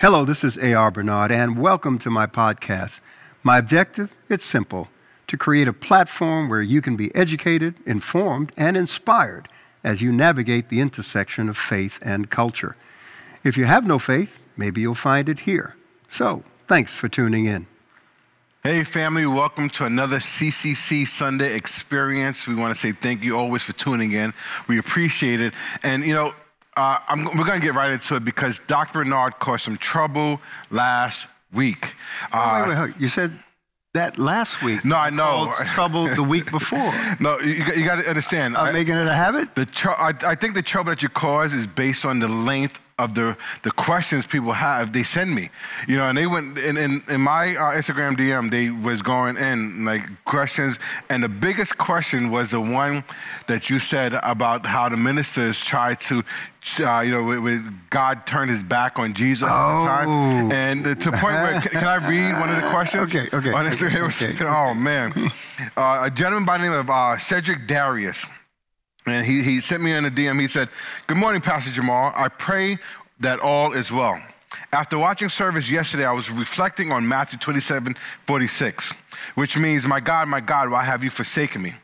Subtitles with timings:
[0.00, 0.92] Hello, this is A.R.
[0.92, 3.00] Bernard, and welcome to my podcast.
[3.42, 4.12] My objective?
[4.28, 4.86] It's simple
[5.26, 9.48] to create a platform where you can be educated, informed, and inspired
[9.82, 12.76] as you navigate the intersection of faith and culture.
[13.42, 15.74] If you have no faith, maybe you'll find it here.
[16.08, 17.66] So, thanks for tuning in.
[18.62, 22.46] Hey, family, welcome to another CCC Sunday experience.
[22.46, 24.32] We want to say thank you always for tuning in.
[24.68, 25.54] We appreciate it.
[25.82, 26.34] And, you know,
[26.78, 26.98] uh,
[27.36, 29.00] we're going to get right into it because Dr.
[29.00, 30.40] Bernard caused some trouble
[30.70, 31.94] last week.
[32.32, 33.00] Uh, wait, wait, wait.
[33.00, 33.32] You said
[33.94, 34.84] that last week.
[34.84, 35.52] No, I know.
[35.74, 36.92] Trouble the week before.
[37.18, 38.56] no, you, you got to understand.
[38.56, 39.54] I'm making it a habit.
[39.56, 42.80] The tr- I, I think the trouble that you cause is based on the length
[42.98, 45.50] of the, the questions people have, they send me.
[45.86, 49.36] You know, and they went in, in, in my uh, Instagram DM, they was going
[49.36, 53.04] in like questions, and the biggest question was the one
[53.46, 56.24] that you said about how the ministers try to,
[56.80, 59.54] uh, you know, when God turned his back on Jesus oh.
[59.54, 60.54] at the time, oh.
[60.54, 62.88] and to the point where can, can, I read one of the questions?
[63.08, 63.52] Okay, okay.
[63.52, 64.44] On Instagram, okay.
[64.44, 65.12] oh man,
[65.76, 68.26] uh, a gentleman by the name of uh, Cedric Darius.
[69.08, 70.40] And he, he sent me in a DM.
[70.40, 70.68] He said,
[71.06, 72.12] Good morning, Pastor Jamal.
[72.14, 72.78] I pray
[73.20, 74.20] that all is well.
[74.72, 78.92] After watching service yesterday, I was reflecting on Matthew 27 46,
[79.34, 81.74] which means, My God, my God, why have you forsaken me?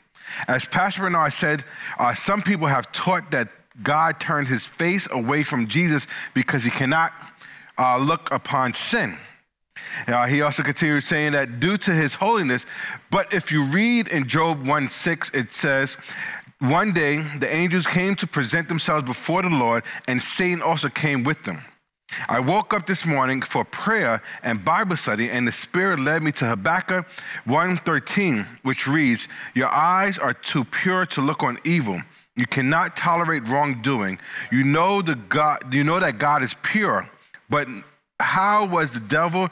[0.49, 1.65] As Pastor Bernard said,
[1.99, 3.49] uh, some people have taught that
[3.83, 7.13] God turned his face away from Jesus because he cannot
[7.79, 9.19] uh, look upon sin.
[10.07, 12.67] Uh, he also continues saying that due to his holiness,
[13.11, 15.97] but if you read in Job 1 6, it says,
[16.71, 21.25] one day, the angels came to present themselves before the Lord, and Satan also came
[21.25, 21.65] with them.
[22.29, 26.33] I woke up this morning for prayer and Bible study, and the Spirit led me
[26.33, 27.07] to Habakkuk
[27.45, 32.01] 1:13, which reads, "Your eyes are too pure to look on evil.
[32.37, 34.19] You cannot tolerate wrongdoing.
[34.51, 35.73] You know the God.
[35.73, 37.09] You know that God is pure.
[37.49, 37.69] But
[38.21, 39.51] how was the devil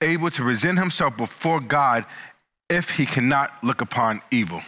[0.00, 2.04] able to present himself before God
[2.68, 4.62] if he cannot look upon evil?"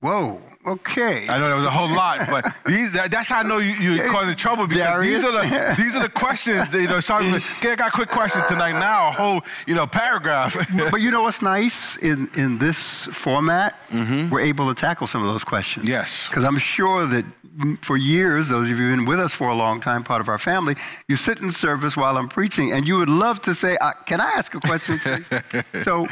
[0.00, 0.40] Whoa.
[0.66, 1.26] Okay.
[1.26, 3.72] I know there was a whole lot, but these, that, that's how I know you,
[3.72, 5.22] you're causing trouble because Darius.
[5.22, 6.70] these are the these are the questions.
[6.70, 8.72] That, you know, sorry, okay, I got a quick question tonight.
[8.72, 10.54] Now a whole you know paragraph.
[10.90, 13.80] but you know what's nice in in this format?
[13.88, 14.28] Mm-hmm.
[14.28, 15.88] We're able to tackle some of those questions.
[15.88, 16.28] Yes.
[16.28, 17.24] Because I'm sure that
[17.82, 20.28] for years, those of you who've been with us for a long time, part of
[20.28, 20.76] our family,
[21.08, 24.20] you sit in service while I'm preaching, and you would love to say, uh, Can
[24.20, 24.98] I ask a question?
[25.82, 26.06] so,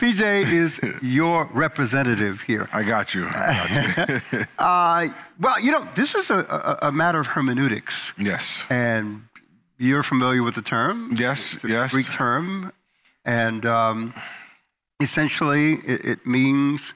[0.00, 2.68] PJ is your representative here.
[2.72, 3.26] I got you.
[3.26, 3.93] I got you.
[4.58, 5.08] uh,
[5.40, 8.12] well, you know, this is a, a, a, matter of hermeneutics.
[8.18, 8.64] Yes.
[8.70, 9.26] And
[9.78, 11.14] you're familiar with the term.
[11.16, 11.92] Yes, yes.
[11.92, 12.72] Greek term.
[13.24, 14.14] And um,
[15.00, 16.94] essentially, it, it means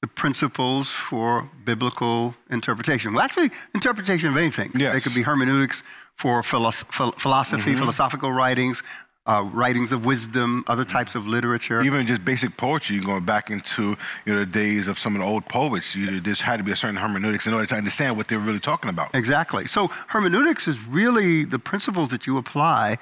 [0.00, 3.12] the principles for biblical interpretation.
[3.12, 4.70] Well, actually, interpretation of anything.
[4.74, 4.94] Yes.
[4.94, 5.82] They could be hermeneutics
[6.16, 7.78] for philosophy, mm-hmm.
[7.78, 8.82] philosophical writings,
[9.26, 11.82] uh, writings of wisdom, other types of literature.
[11.82, 15.26] Even just basic poetry, going back into you know, the days of some of the
[15.26, 18.28] old poets, you, there had to be a certain hermeneutics in order to understand what
[18.28, 19.14] they're really talking about.
[19.14, 19.66] Exactly.
[19.66, 22.98] So hermeneutics is really the principles that you apply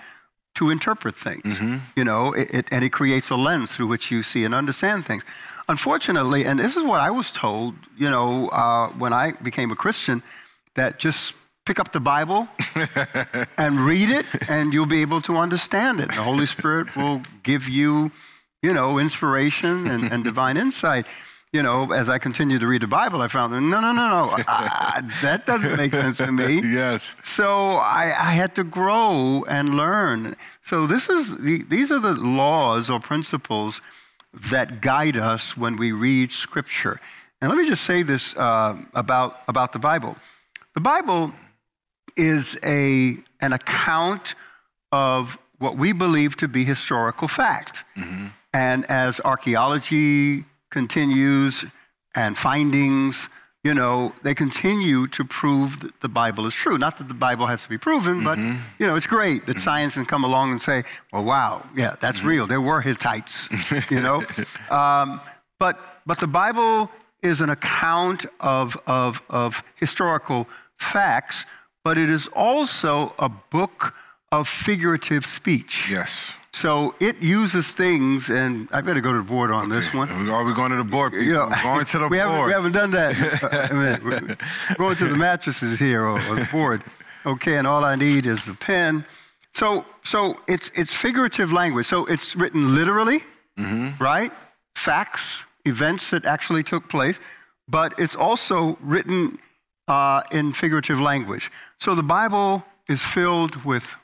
[0.57, 1.43] to interpret things.
[1.45, 1.77] Mm-hmm.
[1.95, 5.07] You know, it, it, and it creates a lens through which you see and understand
[5.07, 5.25] things.
[5.69, 9.77] Unfortunately, and this is what I was told, you know, uh, when I became a
[9.77, 10.23] Christian,
[10.75, 11.35] that just
[11.69, 12.49] pick up the Bible
[13.59, 16.09] and read it, and you'll be able to understand it.
[16.09, 18.11] The Holy Spirit will give you,
[18.63, 21.05] you know, inspiration and, and divine insight.
[21.53, 24.39] You know, as I continued to read the Bible, I found no, no, no, no,
[24.49, 26.63] uh, that doesn't make sense to me.
[26.63, 27.15] Yes.
[27.23, 30.37] So I, I, had to grow and learn.
[30.63, 33.83] So this is the, these are the laws or principles
[34.51, 36.99] that guide us when we read Scripture.
[37.41, 40.17] And let me just say this uh, about, about the Bible.
[40.75, 41.33] The Bible
[42.19, 44.35] is a, an account
[44.93, 47.85] of what we believe to be historical fact.
[47.97, 48.27] Mm-hmm.
[48.53, 51.65] And as archaeology continues
[52.15, 53.29] and findings
[53.65, 56.79] you know, they continue to prove that the Bible is true.
[56.79, 58.59] Not that the Bible has to be proven, but, mm-hmm.
[58.79, 59.61] you know, it's great that mm-hmm.
[59.61, 62.29] science can come along and say, well, wow, yeah, that's mm-hmm.
[62.29, 62.47] real.
[62.47, 63.49] There were Hittites,
[63.91, 64.25] you know.
[64.71, 65.21] Um,
[65.59, 66.91] but, but the Bible
[67.23, 71.47] is an account of, of, of historical facts,
[71.89, 73.95] but it is also a book
[74.31, 75.89] of figurative speech.
[75.91, 76.35] Yes.
[76.53, 79.77] So it uses things, and I better go to the board on okay.
[79.77, 80.11] this one.
[80.29, 81.15] Are we going to the board?
[81.15, 82.29] You know, going to the we board.
[82.29, 84.39] Haven't, we haven't done that.
[84.79, 86.85] We're going to the mattresses here or, or the board.
[87.25, 89.07] Okay, and all I need is the pen.
[89.55, 91.87] So, so it's, it's figurative language.
[91.87, 93.21] So it's written literally,
[93.59, 94.05] mm-hmm.
[94.05, 94.31] right?
[94.75, 97.19] Facts, events that actually took place,
[97.67, 99.39] but it's also written
[99.89, 101.51] uh, in figurative language.
[101.79, 103.95] So the Bible is filled with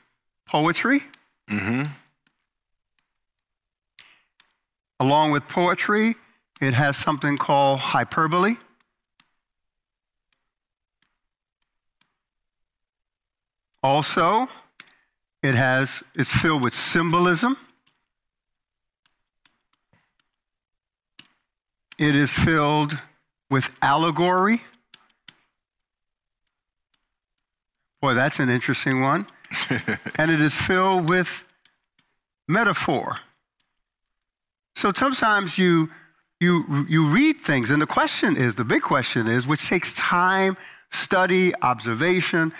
[0.45, 1.01] poetry,
[4.99, 6.15] Along with poetry,
[6.61, 8.55] it has something called hyperbole.
[13.83, 14.47] Also,
[15.43, 17.57] it has it's filled with symbolism.
[21.99, 22.97] It is filled
[23.49, 24.61] with allegory.
[28.05, 29.25] Boy, that's an interesting one.
[30.19, 31.43] and it is filled with
[32.47, 33.15] metaphor.
[34.75, 35.89] So sometimes you,
[36.39, 40.55] you, you read things, and the question is the big question is, which takes time,
[40.91, 42.53] study, observation,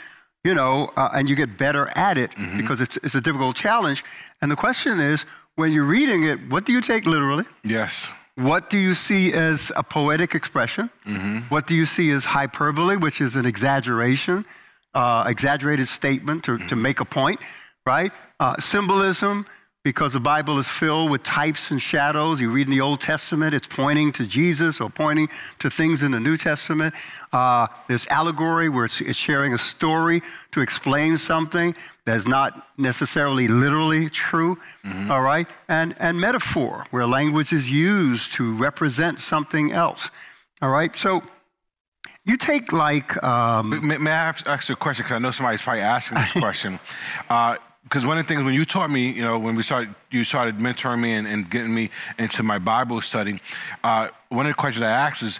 [0.43, 2.57] you know, uh, and you get better at it mm-hmm.
[2.57, 4.03] because it's, it's a difficult challenge.
[4.41, 5.25] And the question is,
[5.57, 7.45] when you're reading it, what do you take literally?
[7.63, 8.11] Yes.
[8.33, 10.89] What do you see as a poetic expression?
[11.05, 11.37] Mm-hmm.
[11.49, 14.43] What do you see as hyperbole, which is an exaggeration,
[14.95, 17.39] uh, exaggerated statement to, to make a point,
[17.85, 18.11] right?
[18.39, 19.45] Uh, symbolism,
[19.85, 22.41] because the Bible is filled with types and shadows.
[22.41, 26.11] You read in the Old Testament, it's pointing to Jesus or pointing to things in
[26.11, 26.95] the New Testament.
[27.31, 33.47] Uh, there's allegory where it's, it's, sharing a story to explain something that's not necessarily
[33.47, 35.11] literally true, mm-hmm.
[35.11, 35.47] all right?
[35.69, 40.09] And, and metaphor, where language is used to represent something else,
[40.63, 40.95] all right?
[40.95, 41.21] So
[42.25, 43.21] you take like.
[43.23, 45.03] Um, may, may, I ask you a question?
[45.03, 46.79] Because I know somebody's probably asking this question.
[47.29, 49.93] Uh, because one of the things when you taught me, you know, when we started,
[50.09, 53.39] you started mentoring me and, and getting me into my Bible study.
[53.83, 55.39] Uh, one of the questions I asked is,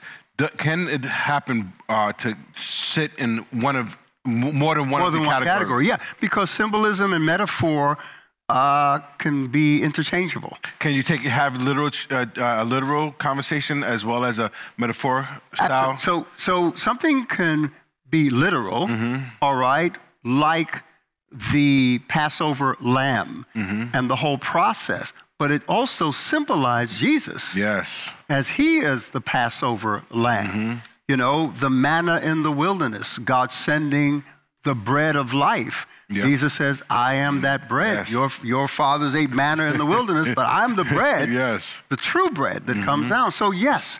[0.58, 5.24] can it happen uh, to sit in one of more than one more of than
[5.24, 5.88] the one category?
[5.88, 7.98] Yeah, because symbolism and metaphor
[8.50, 10.58] uh, can be interchangeable.
[10.80, 15.28] Can you take have literal uh, uh, a literal conversation as well as a metaphor
[15.54, 15.92] style?
[15.92, 16.28] Absolutely.
[16.36, 17.72] So so something can
[18.10, 19.24] be literal, mm-hmm.
[19.42, 19.94] all right,
[20.24, 20.84] like
[21.54, 23.96] the Passover lamb mm-hmm.
[23.96, 27.56] and the whole process, but it also symbolized Jesus.
[27.56, 28.14] Yes.
[28.30, 30.48] As he is the Passover lamb.
[30.48, 30.74] Mm-hmm.
[31.08, 34.24] You know, the manna in the wilderness, God sending
[34.64, 35.86] the bread of life.
[36.12, 37.98] Jesus says, I am that bread.
[37.98, 38.12] Yes.
[38.12, 41.81] Your, your fathers ate manna in the wilderness, but I'm the bread, yes.
[41.90, 42.86] the true bread that mm-hmm.
[42.86, 43.31] comes down.
[43.31, 44.00] So, yes,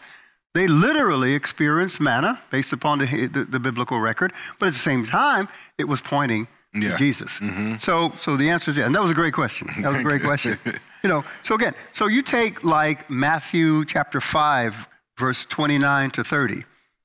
[0.54, 5.06] they literally experienced manna based upon the, the, the, biblical record, but at the same
[5.06, 5.48] time,
[5.78, 6.98] it was pointing yeah.
[6.98, 7.40] Jesus.
[7.40, 7.78] Mm-hmm.
[7.78, 8.86] So, so the answer is yeah.
[8.86, 9.68] And that was a great question.
[9.82, 10.60] That was a great question.
[11.04, 14.88] you know, so again, so you take like Matthew chapter 5,
[15.18, 16.64] verse 29 to 30.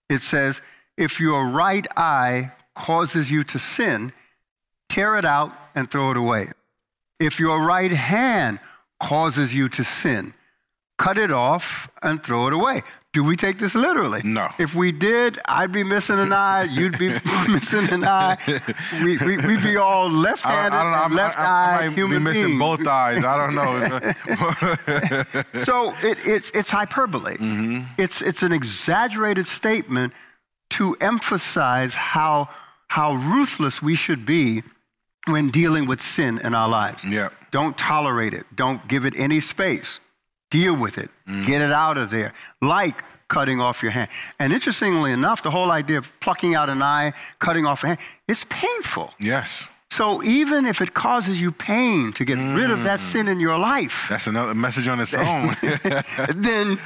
[0.08, 0.60] It says,
[0.96, 4.12] if your right eye causes you to sin,
[4.90, 6.48] tear it out and throw it away.
[7.18, 8.60] If your right hand
[9.02, 10.34] causes you to sin,
[10.98, 12.82] cut it off and throw it away.
[13.12, 14.20] Do we take this literally?
[14.22, 14.50] No.
[14.58, 16.64] If we did, I'd be missing an eye.
[16.64, 17.08] You'd be
[17.48, 18.36] missing an eye.
[19.02, 22.18] We, we, would be all left-handed, I, I know, left I, I, eye I human
[22.18, 23.24] be missing both eyes.
[23.24, 24.12] I don't know.
[25.64, 27.36] so it, it's it's hyperbole.
[27.36, 27.84] Mm-hmm.
[27.98, 30.12] It's it's an exaggerated statement
[30.70, 32.48] to emphasize how
[32.86, 34.62] how ruthless we should be
[35.30, 37.04] when dealing with sin in our lives.
[37.04, 37.28] Yeah.
[37.50, 38.46] Don't tolerate it.
[38.54, 40.00] Don't give it any space.
[40.50, 41.10] Deal with it.
[41.28, 41.46] Mm.
[41.46, 42.32] Get it out of there.
[42.60, 44.10] Like cutting off your hand.
[44.38, 48.00] And interestingly enough, the whole idea of plucking out an eye, cutting off a hand,
[48.28, 49.14] it's painful.
[49.20, 49.68] Yes.
[49.90, 52.56] So even if it causes you pain to get mm.
[52.56, 53.02] rid of that mm.
[53.02, 55.56] sin in your life, that's another message on its own.
[56.36, 56.78] then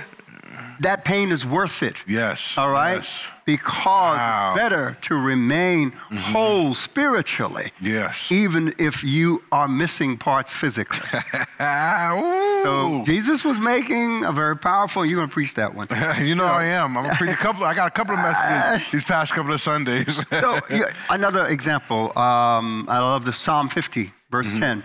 [0.81, 2.05] that pain is worth it.
[2.07, 2.57] Yes.
[2.59, 2.97] All right?
[2.97, 3.31] Yes.
[3.45, 4.53] Because wow.
[4.53, 6.17] it's better to remain mm-hmm.
[6.17, 7.73] whole spiritually.
[7.81, 8.33] Yes.
[8.33, 11.09] Even if you are missing parts physically.
[11.59, 15.87] so Jesus was making a very powerful, you're going to preach that one.
[16.23, 16.97] you know I am.
[16.97, 19.53] I'm going to preach a couple, I got a couple of messages these past couple
[19.53, 20.17] of Sundays.
[20.31, 24.81] so yeah, another example, um, I love the Psalm 50, verse mm-hmm.
[24.81, 24.85] 10.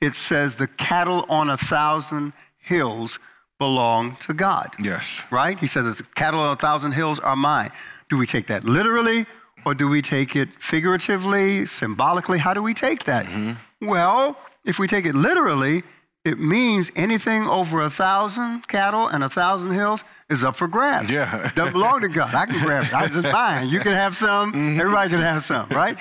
[0.00, 3.18] It says, the cattle on a thousand hills
[3.58, 4.74] belong to God.
[4.80, 5.22] Yes.
[5.30, 5.58] Right?
[5.58, 7.70] He says, the cattle on a thousand hills are mine.
[8.08, 9.26] Do we take that literally
[9.64, 12.38] or do we take it figuratively, symbolically?
[12.38, 13.26] How do we take that?
[13.26, 13.86] Mm-hmm.
[13.86, 15.82] Well, if we take it literally,
[16.24, 21.10] it means anything over a thousand cattle and a thousand hills is up for grabs.
[21.10, 21.50] Yeah.
[21.54, 22.34] Doesn't belong to God.
[22.34, 22.94] I can grab it.
[22.94, 23.68] I'm just mine.
[23.68, 24.52] You can have some.
[24.52, 24.80] Mm-hmm.
[24.80, 25.96] Everybody can have some, right?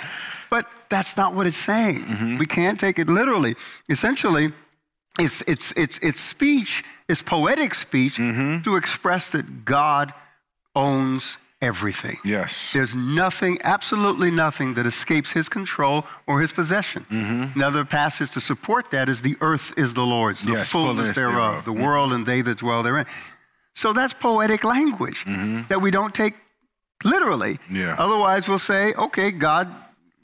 [0.50, 2.00] But that's not what it's saying.
[2.00, 2.38] Mm-hmm.
[2.38, 3.56] We can't take it literally.
[3.90, 4.54] Essentially,
[5.20, 8.62] it's, it's, it's, it's speech, it's poetic speech mm-hmm.
[8.62, 10.14] to express that God
[10.76, 12.18] owns everything.
[12.24, 12.72] Yes.
[12.74, 17.06] There's nothing, absolutely nothing that escapes his control or his possession.
[17.10, 17.60] Mm-hmm.
[17.60, 21.16] Another passage to support that is the earth is the Lord's, the yes, fullness, fullness,
[21.16, 21.66] thereof, thereof.
[21.66, 21.84] the mm-hmm.
[21.84, 23.06] world and they that dwell therein.
[23.74, 25.68] So that's poetic language mm-hmm.
[25.70, 26.36] that we don't take
[27.04, 27.58] literally.
[27.72, 27.96] Yeah.
[27.98, 29.74] Otherwise, we'll say, okay, God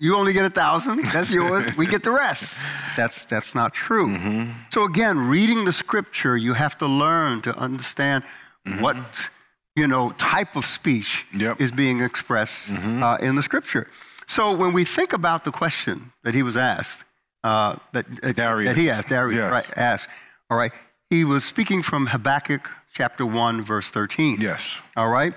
[0.03, 1.01] you only get a thousand.
[1.13, 1.77] That's yours.
[1.77, 2.61] we get the rest.
[2.97, 4.09] That's that's not true.
[4.09, 4.51] Mm-hmm.
[4.69, 8.25] So again, reading the scripture, you have to learn to understand
[8.67, 8.81] mm-hmm.
[8.81, 9.29] what
[9.77, 11.61] you know type of speech yep.
[11.61, 13.01] is being expressed mm-hmm.
[13.01, 13.87] uh, in the scripture.
[14.27, 17.05] So when we think about the question that he was asked,
[17.45, 19.51] uh, that, uh, that he asked, Darius yes.
[19.51, 20.09] right, asked,
[20.49, 20.73] all right,
[21.09, 24.41] he was speaking from Habakkuk chapter 1, verse 13.
[24.41, 24.81] Yes.
[24.97, 25.33] All right?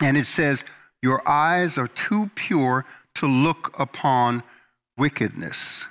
[0.00, 0.64] And it says,
[1.02, 2.84] Your eyes are too pure
[3.16, 4.42] to look upon
[4.96, 5.86] wickedness,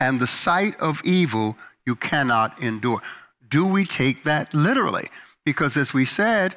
[0.00, 3.00] and the sight of evil you cannot endure.
[3.48, 5.08] Do we take that literally?
[5.44, 6.56] Because as we said,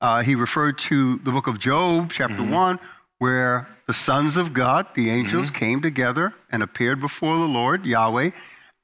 [0.00, 2.52] uh, he referred to the book of Job, chapter mm-hmm.
[2.52, 2.78] 1,
[3.18, 5.58] where the sons of God, the angels, mm-hmm.
[5.58, 8.30] came together and appeared before the Lord, Yahweh,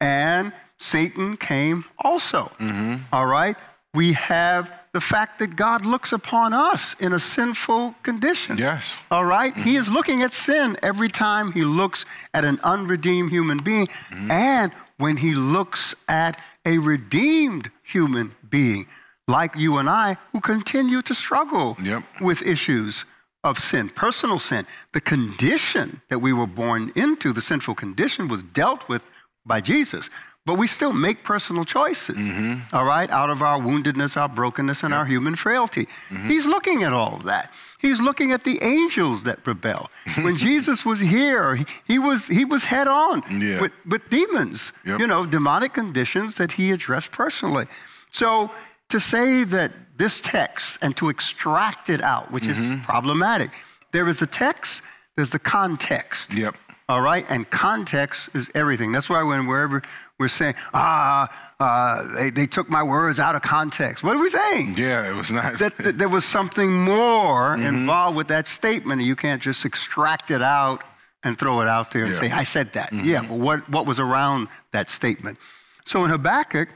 [0.01, 2.51] and Satan came also.
[2.59, 3.03] Mm-hmm.
[3.13, 3.57] All right?
[3.95, 8.59] We have the fact that God looks upon us in a sinful condition.
[8.59, 8.97] Yes.
[9.11, 9.53] All right?
[9.53, 9.63] mm-hmm.
[9.63, 14.31] He is looking at sin every time he looks at an unredeemed human being mm-hmm.
[14.31, 18.87] and when he looks at a redeemed human being
[19.27, 22.05] like you and I who continue to struggle yep.
[22.21, 23.05] with issues
[23.45, 24.67] of sin, personal sin.
[24.93, 29.03] The condition that we were born into, the sinful condition, was dealt with
[29.45, 30.11] by Jesus.
[30.45, 32.75] But we still make personal choices, mm-hmm.
[32.75, 34.99] all right, out of our woundedness, our brokenness, and yep.
[34.99, 35.87] our human frailty.
[36.09, 36.29] Mm-hmm.
[36.29, 37.53] He's looking at all of that.
[37.79, 39.89] He's looking at the angels that rebel.
[40.23, 43.61] When Jesus was here, he, he, was, he was head on yeah.
[43.61, 44.99] with, with demons, yep.
[44.99, 47.67] you know, demonic conditions that he addressed personally.
[48.11, 48.51] So
[48.89, 52.81] to say that this text and to extract it out, which mm-hmm.
[52.81, 53.51] is problematic,
[53.93, 54.83] there is a text,
[55.15, 56.35] there's the context.
[56.35, 56.57] Yep.
[56.89, 57.25] All right?
[57.29, 58.93] And context is everything.
[58.93, 59.83] That's why when wherever
[60.19, 64.03] we're saying, ah, uh, they, they took my words out of context.
[64.03, 64.75] What are we saying?
[64.77, 65.59] Yeah, it was not.
[65.59, 67.67] that, that there was something more mm-hmm.
[67.67, 69.03] involved with that statement.
[69.03, 70.83] You can't just extract it out
[71.23, 72.21] and throw it out there and yeah.
[72.21, 72.91] say, I said that.
[72.91, 73.09] Mm-hmm.
[73.09, 75.39] Yeah, but what, what was around that statement?
[75.85, 76.69] So in Habakkuk,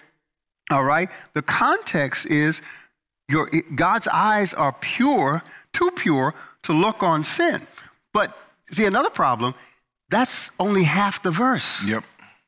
[0.70, 2.62] all right, the context is
[3.28, 7.66] your, God's eyes are pure, too pure to look on sin.
[8.12, 8.36] But
[8.70, 9.54] see, another problem,
[10.10, 11.84] that's only half the verse.
[11.84, 12.04] Yep.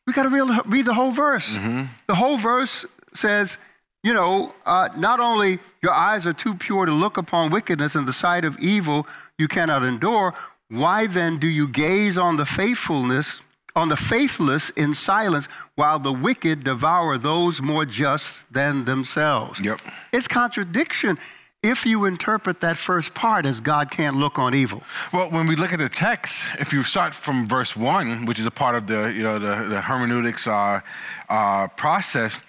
[0.07, 1.59] We got to read, read, the whole verse.
[1.59, 1.85] Mm-hmm.
[2.07, 3.59] The whole verse says,
[4.03, 8.07] you know, uh, not only your eyes are too pure to look upon wickedness and
[8.07, 9.07] the sight of evil
[9.39, 10.35] you cannot endure,
[10.69, 13.41] why then do you gaze on the faithfulness,
[13.75, 19.61] on the faithless in silence, while the wicked devour those more just than themselves?
[19.63, 19.81] Yep.
[20.13, 21.19] It's contradiction
[21.63, 24.83] if you interpret that first part as God can't look on evil.
[25.13, 28.47] Well, when we look at the text, if you start from verse one, which is
[28.47, 30.81] a part of the you know the, the hermeneutics uh,
[31.29, 32.41] uh, process,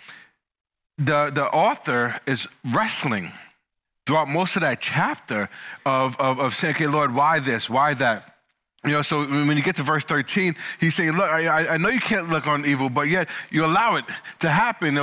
[0.97, 3.31] the the author is wrestling
[4.09, 5.49] throughout most of that chapter
[5.85, 7.69] of, of, of saying, okay, Lord, why this?
[7.69, 8.38] Why that?
[8.85, 11.89] You know, so when you get to verse 13, he's saying, Look, I, I know
[11.89, 14.05] you can't look on evil, but yet you allow it
[14.39, 14.95] to happen.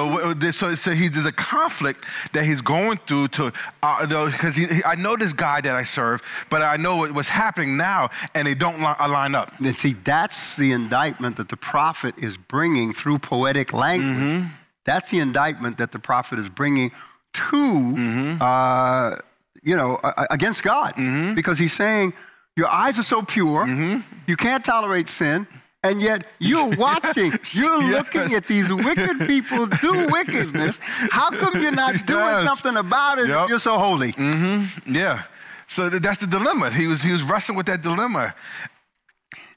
[0.52, 3.52] So, so he, there's a conflict that he's going through to,
[3.83, 8.09] because uh, I know this guy that I serve, but I know what's happening now,
[8.35, 9.52] and they don't li- line up.
[9.61, 14.16] And see, that's the indictment that the prophet is bringing through poetic language.
[14.16, 14.47] Mm-hmm.
[14.85, 16.92] That's the indictment that the prophet is bringing
[17.35, 18.40] to, mm-hmm.
[18.40, 19.16] uh,
[19.62, 20.95] you know, against God.
[20.95, 21.35] Mm-hmm.
[21.35, 22.14] Because he's saying,
[22.56, 24.00] your eyes are so pure, mm-hmm.
[24.26, 25.46] you can't tolerate sin,
[25.84, 27.92] and yet you're watching, you're yes.
[27.92, 30.78] looking at these wicked people do wickedness.
[30.82, 32.44] How come you're not doing yes.
[32.44, 33.44] something about it yep.
[33.44, 34.12] if you're so holy?
[34.12, 34.94] Mm-hmm.
[34.94, 35.25] Yeah.
[35.68, 36.70] So that's the dilemma.
[36.70, 38.34] He was, he was wrestling with that dilemma.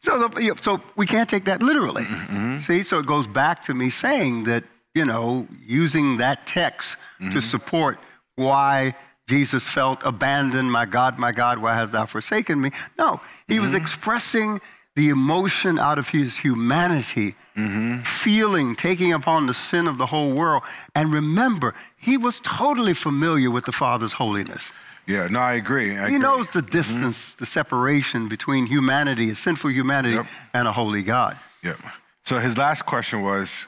[0.01, 2.03] So, the, so we can't take that literally.
[2.03, 2.59] Mm-hmm.
[2.61, 4.63] See, so it goes back to me saying that,
[4.95, 7.31] you know, using that text mm-hmm.
[7.33, 7.99] to support
[8.35, 8.95] why
[9.29, 10.71] Jesus felt abandoned.
[10.71, 12.71] My God, my God, why hast thou forsaken me?
[12.97, 13.63] No, he mm-hmm.
[13.63, 14.59] was expressing
[14.95, 17.99] the emotion out of his humanity, mm-hmm.
[18.01, 20.63] feeling, taking upon the sin of the whole world.
[20.95, 24.73] And remember, he was totally familiar with the Father's holiness.
[25.05, 25.91] Yeah, no, I agree.
[25.91, 26.17] I he agree.
[26.17, 26.77] knows the mm-hmm.
[26.79, 27.43] distance, mm-hmm.
[27.43, 30.25] the separation between humanity, a sinful humanity, yep.
[30.55, 31.37] and a holy God.
[31.63, 31.77] Yep.
[32.25, 33.67] So his last question was,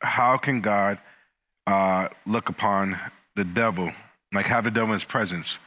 [0.00, 0.98] how can God
[1.66, 2.96] uh, look upon
[3.36, 3.90] the devil
[4.32, 5.58] like have the devil in his presence.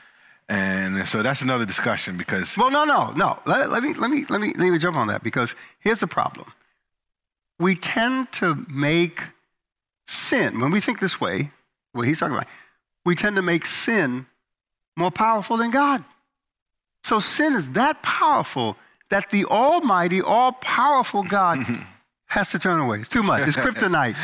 [0.49, 2.57] And so that's another discussion because.
[2.57, 3.39] Well, no, no, no.
[3.45, 6.07] Let, let, me, let, me, let, me, let me jump on that because here's the
[6.07, 6.51] problem.
[7.59, 9.21] We tend to make
[10.07, 11.51] sin, when we think this way,
[11.93, 12.47] what he's talking about,
[13.05, 14.25] we tend to make sin
[14.97, 16.03] more powerful than God.
[17.03, 18.77] So sin is that powerful
[19.09, 21.59] that the Almighty, all powerful God
[22.31, 22.99] has to turn away.
[23.01, 23.45] It's too much.
[23.45, 24.15] It's kryptonite.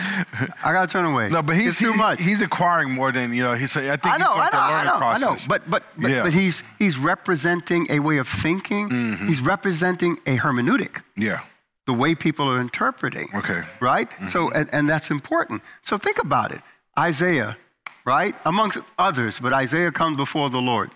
[0.64, 1.30] I gotta turn away.
[1.30, 2.22] No, but he's it's too he- much.
[2.22, 3.54] He's acquiring more than you know.
[3.54, 3.76] He's.
[3.76, 5.36] I think I know, he's I know, I know, I know.
[5.52, 6.24] But but but, Yeah.
[6.24, 8.90] but he's he's representing a way of thinking.
[8.90, 9.28] Mm-hmm.
[9.28, 11.42] He's representing a hermeneutic, yeah.
[11.86, 13.28] the way people are interpreting.
[13.36, 13.62] Okay.
[13.82, 14.10] Right.
[14.10, 14.30] Mm-hmm.
[14.30, 15.62] So and, and that's important.
[15.82, 16.62] So think about it.
[16.98, 17.58] Isaiah,
[18.06, 20.92] right, amongst others, but Isaiah comes before the Lord,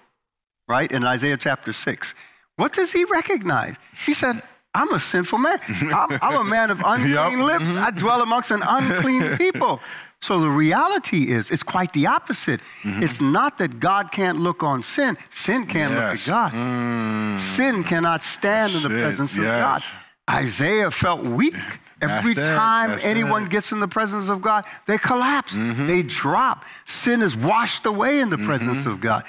[0.76, 2.16] right, in Isaiah chapter six.
[2.56, 3.76] What does he recognize?
[4.06, 4.42] He said.
[4.74, 5.60] I'm a sinful man.
[5.68, 7.16] I'm, I'm a man of unclean.
[7.16, 7.42] Mm-hmm.
[7.42, 7.78] lips.
[7.78, 9.80] I dwell amongst an unclean people.
[10.22, 12.62] So the reality is, it's quite the opposite.
[12.84, 13.02] Mm-hmm.
[13.04, 15.18] It's not that God can't look on sin.
[15.32, 17.40] Sin can't look at God.
[17.40, 19.02] Sin cannot stand in the it.
[19.02, 19.82] presence of God.
[20.30, 21.56] Isaiah felt weak.
[22.02, 23.50] Every That's time That's anyone it.
[23.50, 25.56] gets in the presence of God, they collapse.
[25.56, 25.86] Mm-hmm.
[25.86, 26.66] They drop.
[26.86, 29.24] Sin is washed away in the presence of God.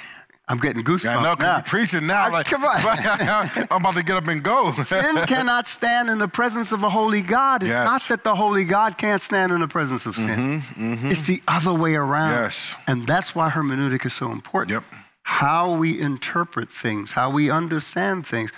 [0.48, 1.54] I'm getting goosebumps Yeah, I know, now.
[1.56, 2.30] you're preaching now.
[2.30, 2.76] Like, come on.
[3.70, 4.72] I'm about to get up and go.
[4.84, 7.62] Sin cannot stand in the presence of a holy God.
[7.62, 7.86] It's Yes.
[7.86, 10.62] not that the holy God can't stand in the presence of sin.
[10.62, 11.10] Mm-hmm, mm-hmm.
[11.10, 12.32] It's the other way around.
[12.32, 12.76] Yes.
[12.86, 14.70] And that's why hermeneutic is so important.
[14.72, 14.84] Yep.
[15.22, 18.50] How we interpret things, how we understand things,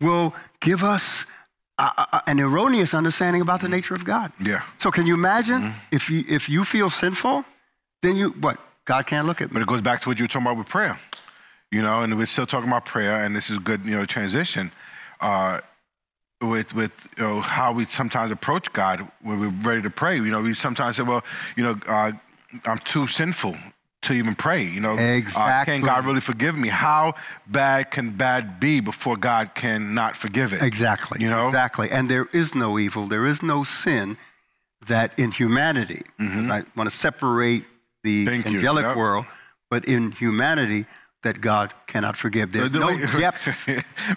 [0.00, 1.26] will give us
[2.26, 3.72] an erroneous understanding about the mm.
[3.72, 4.32] nature of God.
[4.40, 4.62] Yeah.
[4.78, 5.78] So can you imagine mm-hmm.
[5.96, 7.44] if you if you feel sinful,
[8.02, 8.58] then you what?
[8.84, 9.54] God can't look at me.
[9.54, 10.98] But it goes back to what you were talking about with prayer,
[11.72, 14.70] you know, and we're still talking about prayer, and this is good, you know, transition.
[15.20, 15.60] Uh,
[16.40, 20.16] with with you know how we sometimes approach God when we're ready to pray.
[20.16, 21.24] You know, we sometimes say, well,
[21.56, 22.12] you know, uh,
[22.64, 23.54] I'm too sinful
[24.02, 24.64] to even pray.
[24.64, 26.68] You know, uh, can God really forgive me?
[26.68, 27.14] How
[27.46, 30.62] bad can bad be before God can not forgive it?
[30.62, 31.22] Exactly.
[31.22, 31.46] You know?
[31.46, 31.88] Exactly.
[31.90, 34.16] And there is no evil, there is no sin
[34.88, 37.64] that in humanity, I want to separate
[38.02, 38.42] the Mm-hmm.
[38.42, 38.96] Thank angelic Yep.
[38.96, 39.26] world,
[39.70, 40.86] but in humanity,
[41.22, 42.50] that God cannot forgive.
[42.52, 43.46] There's no depth.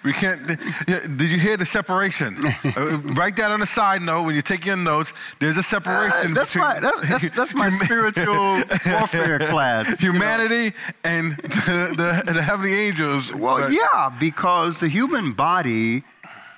[0.04, 0.46] we can't.
[0.86, 2.36] Did you hear the separation?
[2.76, 5.12] Uh, write that on the side note when you take your notes.
[5.40, 8.60] There's a separation Uh, that's, between my, that- that's, that's my spiritual
[8.92, 10.02] warfare class.
[10.02, 10.18] you know.
[10.18, 13.32] humanity and the, the, the heavenly angels.
[13.32, 16.02] Well, But- yeah, because the human body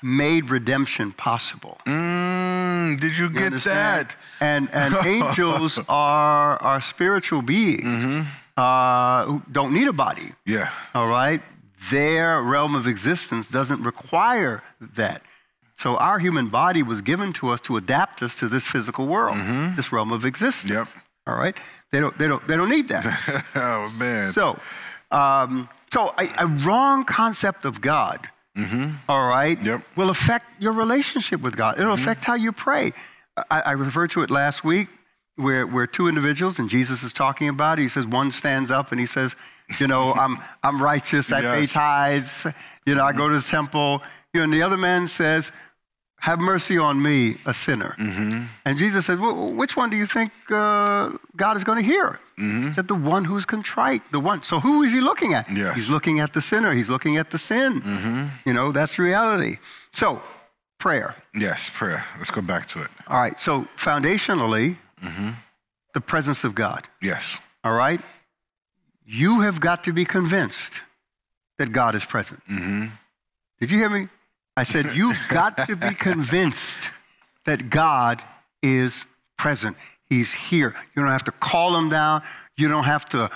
[0.03, 1.79] made redemption possible.
[1.87, 4.09] Mm, did you You get understand?
[4.09, 4.17] that?
[4.41, 8.23] And and angels are are spiritual beings Mm-hmm.
[8.59, 10.33] Uh, who don't need a body.
[10.45, 10.71] Yeah.
[10.95, 11.41] All right,
[11.91, 15.23] their realm of existence doesn't require that.
[15.75, 19.37] So our human body was given to us to adapt us to this physical world,
[19.77, 20.73] this realm of existence.
[20.73, 20.97] Mm-hmm.
[20.97, 21.05] Yep.
[21.29, 21.57] All right,
[21.93, 23.05] they don't they don't they don't need that.
[23.55, 24.33] oh man.
[24.33, 24.59] So,
[25.13, 28.29] um, so a, a wrong concept of God,
[29.09, 29.67] all right, Mm-hmm.
[29.67, 29.81] Yep.
[29.81, 30.01] Mm-hmm.
[30.01, 31.79] will affect your relationship with God.
[31.79, 32.93] It'll affect how you pray.
[33.53, 34.89] I, I referred to it last week
[35.39, 37.83] where, where two individuals, and Jesus is talking about it.
[37.83, 39.37] He says, one stands up and he says,
[39.79, 42.47] you know, I'm, I'm righteous, I pay tithes,
[42.85, 44.03] you know, I go to the temple.
[44.35, 45.53] You know, and the other man says,
[46.21, 47.95] have mercy on me, a sinner.
[47.99, 48.45] Mm-hmm.
[48.65, 52.19] And Jesus said, well, which one do you think uh, God is going to hear?
[52.39, 52.69] Mm-hmm.
[52.69, 54.43] He said, the one who's contrite, the one.
[54.43, 55.49] So who is he looking at?
[55.51, 55.77] Yes.
[55.77, 56.73] He's looking at the sinner.
[56.73, 57.81] He's looking at the sin.
[57.81, 58.27] Mm-hmm.
[58.45, 59.59] You know, that's reality.
[59.93, 60.21] So,
[60.79, 61.15] prayer.
[61.35, 62.05] Yes, prayer.
[62.17, 62.91] Let's go back to it.
[63.07, 63.41] All right.
[63.41, 65.31] So, foundationally, Mm-hmm.
[65.95, 66.87] the presence of God.
[67.01, 67.39] Yes.
[67.65, 68.01] All right?
[69.05, 70.83] You have got to be convinced
[71.59, 72.41] that God is present.
[72.47, 72.87] Mm-hmm.
[73.61, 74.09] Did you hear me?
[74.57, 76.91] I said, you've got to be convinced
[77.45, 78.23] that God
[78.63, 79.07] is
[79.37, 79.77] present.
[80.09, 80.75] He's here.
[80.95, 82.23] You don't have to call him down.
[82.57, 83.31] You don't have to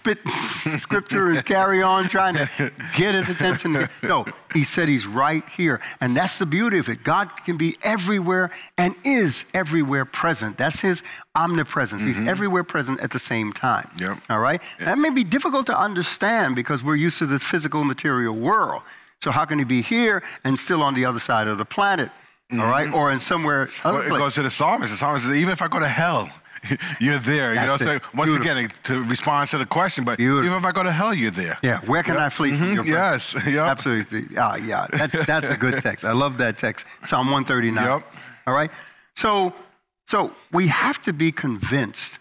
[0.00, 0.26] spit
[0.78, 3.74] scripture and carry on trying to get his attention.
[3.74, 3.90] There.
[4.02, 5.80] No, he said he's right here.
[6.00, 7.04] And that's the beauty of it.
[7.04, 10.56] God can be everywhere and is everywhere present.
[10.56, 11.02] That's his
[11.34, 12.02] omnipresence.
[12.02, 12.28] He's mm-hmm.
[12.28, 13.90] everywhere present at the same time.
[13.98, 14.18] Yep.
[14.30, 14.62] All right?
[14.78, 18.82] That may be difficult to understand because we're used to this physical material world.
[19.22, 22.10] So how can he be here and still on the other side of the planet?
[22.50, 22.70] All mm-hmm.
[22.70, 22.92] right?
[22.92, 24.18] Or in somewhere Well, it place?
[24.18, 24.92] goes to the psalmist.
[24.92, 26.30] The psalmist says, even if I go to hell,
[27.00, 27.54] you're there.
[27.54, 28.14] You know, That's so it.
[28.14, 28.58] once Beautiful.
[28.58, 30.44] again, to respond to the question, but Beautiful.
[30.46, 31.58] even if I go to hell, you're there.
[31.62, 32.92] Yeah, where can I flee from mm-hmm.
[32.92, 33.34] presence?
[33.34, 33.46] Yes.
[33.50, 33.66] Yep.
[33.66, 34.36] Absolutely.
[34.38, 36.04] Ah, yeah, that, that's a good text.
[36.04, 36.86] I love that text.
[37.04, 37.84] Psalm 139.
[37.84, 38.14] Yep.
[38.46, 38.70] All right.
[39.16, 39.52] So,
[40.06, 42.18] so we have to be convinced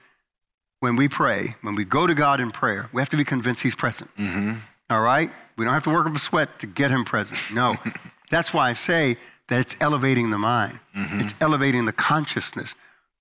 [0.80, 3.64] when we pray, when we go to God in prayer, we have to be convinced
[3.64, 4.16] He's present.
[4.16, 4.56] Mm-hmm.
[4.90, 5.32] All right.
[5.58, 7.40] We don't have to work up a sweat to get Him present.
[7.54, 7.76] No.
[8.32, 9.18] that's why I say
[9.50, 10.80] that it's elevating the mind.
[10.96, 11.20] Mm-hmm.
[11.20, 12.76] It's elevating the consciousness.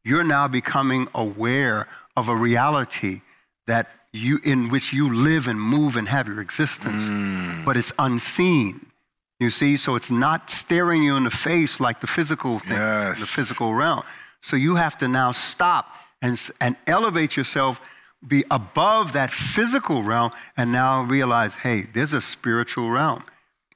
[0.05, 3.23] You're now becoming aware of a reality
[3.67, 7.65] that you in which you live and move and have your existence, mm.
[7.65, 8.87] but it's unseen.
[9.39, 13.21] You see, so it's not staring you in the face like the physical thing, Yes.
[13.21, 14.03] the physical realm.
[14.41, 17.81] So you have to now stop and, and elevate yourself,
[18.27, 23.25] be above that physical realm, and now realize, hey, there's a spiritual realm.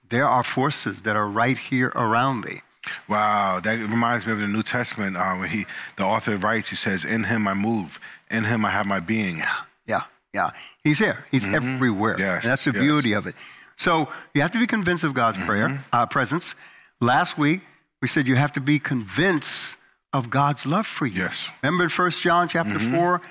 [0.08, 2.62] There are forces that are right here around me.
[3.08, 5.16] Wow, that reminds me of the New Testament.
[5.16, 5.66] Uh, when he,
[5.96, 9.38] the author writes, he says, "In Him I move, in Him I have my being."
[9.38, 9.54] Yeah,
[9.86, 10.50] yeah, yeah.
[10.82, 11.24] He's here.
[11.30, 11.54] He's mm-hmm.
[11.54, 12.16] everywhere.
[12.18, 12.82] Yes, And that's the yes.
[12.82, 13.34] beauty of it.
[13.76, 15.82] So you have to be convinced of God's prayer, mm-hmm.
[15.92, 16.54] uh, presence.
[17.00, 17.62] Last week
[18.00, 19.76] we said you have to be convinced
[20.12, 21.22] of God's love for you.
[21.22, 21.50] Yes.
[21.62, 22.94] Remember in 1 John chapter mm-hmm.
[22.94, 23.22] 4,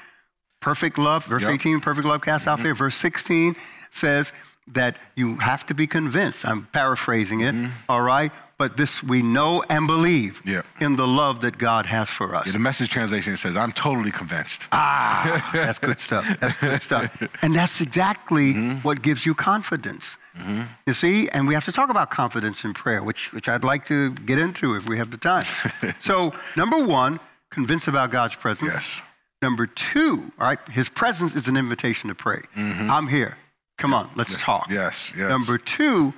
[0.60, 1.52] perfect love, verse Yep.
[1.52, 2.74] 18, perfect love cast out fear.
[2.74, 3.56] Verse 16
[3.92, 4.34] says
[4.68, 6.46] that you have to be convinced.
[6.46, 7.56] I'm paraphrasing it,
[7.90, 8.32] all right?
[8.62, 10.62] But this we know and believe Yeah.
[10.80, 12.52] in the love that God has for us.
[12.52, 16.26] The message translation says, "I'm totally convinced." Ah, that's good stuff.
[16.40, 17.10] That's good stuff.
[17.42, 18.78] And that's exactly mm-hmm.
[18.86, 20.06] what gives you confidence.
[20.38, 20.62] Mm-hmm.
[20.86, 23.84] You see, and we have to talk about confidence in prayer, which, which I'd like
[23.86, 25.48] to get into if we have the time.
[26.00, 27.20] so, number one,
[27.50, 28.74] convinced about God's presence.
[28.74, 29.02] Yes.
[29.42, 32.42] Number two, all right, his presence is an invitation to pray.
[32.56, 32.92] Mm-hmm.
[32.92, 33.38] I'm here.
[33.80, 34.70] Come on, let's talk.
[34.70, 35.30] Yes, yes.
[35.30, 36.14] Number two,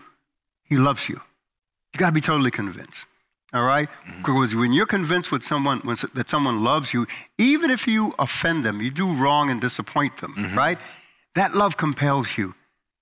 [0.70, 1.22] he loves you.
[1.94, 3.06] You got to be totally convinced.
[3.54, 3.88] All right?
[3.90, 4.18] Mm-hmm.
[4.24, 7.06] Because when you're convinced with someone when, that someone loves you,
[7.38, 10.58] even if you offend them, you do wrong and disappoint them, mm-hmm.
[10.58, 10.80] right?
[11.36, 12.56] That love compels you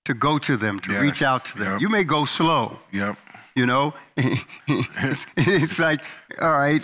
[0.04, 1.02] to go to them, to Yes.
[1.02, 1.72] reach out to them.
[1.72, 1.80] Yep.
[1.80, 3.16] You may go slow, Yep.
[3.54, 3.94] you know?
[4.16, 6.02] it's, it's like,
[6.40, 6.82] all right,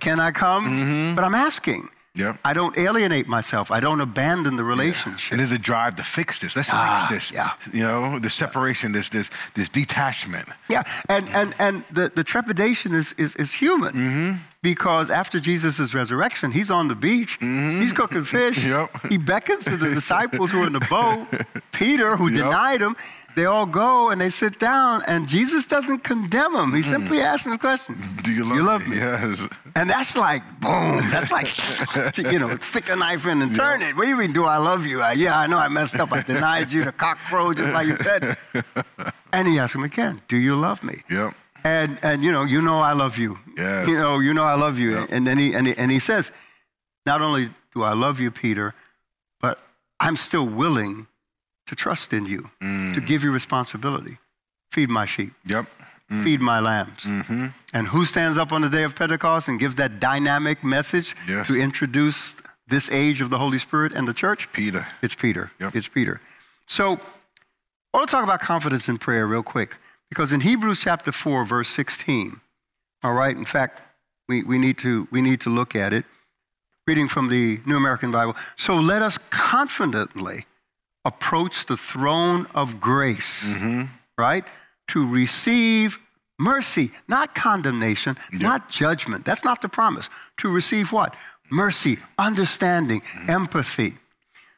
[0.00, 0.66] can I come?
[0.66, 1.14] Mm-hmm.
[1.14, 1.88] But I'm asking.
[2.16, 2.38] Yep.
[2.44, 3.70] I don't alienate myself.
[3.70, 5.32] I don't abandon the relationship.
[5.32, 6.56] And there's a drive to fix this.
[6.56, 7.32] Let's Ah, fix this.
[7.32, 7.50] yeah.
[7.72, 10.48] You know, the separation, this this this detachment.
[10.68, 14.36] Yeah, and, and, and the, the trepidation is, is, is human Mm-hmm.
[14.66, 19.06] Because after Jesus' resurrection, he's on the beach, he's cooking fish, Yep.
[19.10, 21.24] he beckons to the disciples who are in the boat,
[21.72, 22.36] Peter, who Yep.
[22.44, 22.96] denied him.
[23.36, 26.74] They all go and they sit down, and Jesus doesn't condemn them.
[26.74, 28.96] He simply asks them the question Do you love, me?
[28.96, 29.46] Yes.
[29.76, 31.46] And that's like, boom, that's like,
[32.32, 33.94] you know, stick a knife in and turn it.
[33.94, 35.00] What do you mean, do I love you?
[35.02, 36.12] Uh, yeah, I know I messed up.
[36.12, 38.36] I denied you, the cock crowed just like you said.
[39.32, 41.02] And he asks him again, do you love me?
[41.10, 41.34] Yep.
[41.66, 43.38] And, and you know, you know I love you.
[43.56, 43.88] Yes.
[43.88, 44.92] You know, you know I love you.
[45.00, 45.08] Yep.
[45.10, 46.30] And then he, and, he, and he says,
[47.04, 48.74] not only do I love you, Peter,
[49.40, 49.58] but
[49.98, 51.06] I'm still willing
[51.66, 52.94] to trust in you, Mm.
[52.94, 54.18] to give you responsibility.
[54.70, 55.66] Feed my sheep, Yep.
[56.22, 57.02] feed my lambs.
[57.04, 57.46] Mm-hmm.
[57.72, 61.48] And who stands up on the day of Pentecost and gives that dynamic message Yes.
[61.48, 62.36] to introduce
[62.68, 64.52] this age of the Holy Spirit and the church?
[64.52, 64.86] Peter.
[65.02, 65.50] It's Peter.
[65.58, 65.74] Yep.
[65.74, 66.20] It's Peter.
[66.68, 67.00] So
[67.92, 69.76] I want to talk about confidence in prayer real quick
[70.08, 72.40] because in Hebrews chapter 4, verse 16,
[73.02, 73.82] all right, in fact,
[74.28, 76.04] we, we, need, to, we need to look at it.
[76.86, 78.36] Reading from the New American Bible.
[78.56, 80.46] So let us confidently
[81.04, 83.84] approach the throne of grace, mm-hmm.
[84.16, 84.44] right?
[84.88, 85.98] To receive
[86.38, 89.24] mercy, not condemnation, not judgment.
[89.24, 90.08] That's not the promise.
[90.38, 91.14] To receive what?
[91.50, 93.28] Mercy, understanding, mm.
[93.28, 93.94] empathy.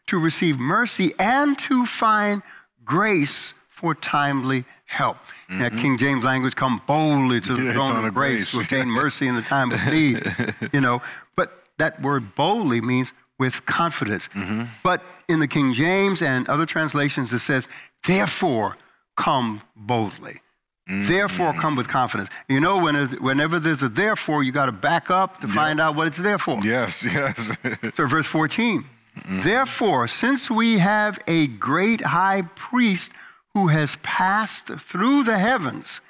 [0.09, 2.43] To receive mercy and to find
[2.85, 5.19] grace for timely help.
[5.51, 5.79] Now, mm-hmm.
[5.79, 9.43] King James language, come boldly to the throne of grace to obtain mercy in the
[9.43, 10.23] time of need.
[10.73, 11.01] you know,
[11.37, 14.29] but that word boldly means with confidence.
[14.35, 14.65] Mm-hmm.
[14.83, 17.67] But in the King James and other translations, it says,
[18.07, 18.77] therefore
[19.17, 20.43] come boldly.
[20.89, 21.07] Mm-hmm.
[21.07, 22.31] Therefore, come with confidence.
[22.49, 25.97] You know, when whenever there's a therefore, you got to back up to find out
[25.97, 26.61] what it's there for.
[26.63, 27.05] Yes.
[27.15, 27.57] Yes.
[27.95, 28.89] So, verse 14.
[29.27, 33.13] Therefore, since we have a great high priest
[33.59, 36.01] who has passed through the heavens,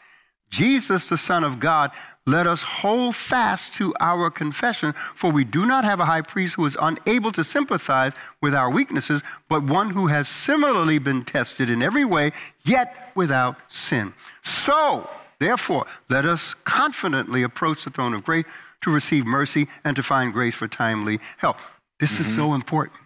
[0.51, 1.91] Jesus, the Son of God,
[2.27, 6.57] let us hold fast to our confession, for we do not have a high priest
[6.57, 11.71] who is unable to sympathize with our weaknesses, but one who has similarly been tested
[11.71, 12.33] in every way,
[12.65, 14.13] yet without sin.
[14.43, 15.09] So,
[15.39, 18.45] therefore, let us confidently approach the throne of grace
[18.83, 21.57] to receive mercy and to find grace for timely help.
[21.99, 22.37] This is mm-hmm.
[22.37, 23.01] so important.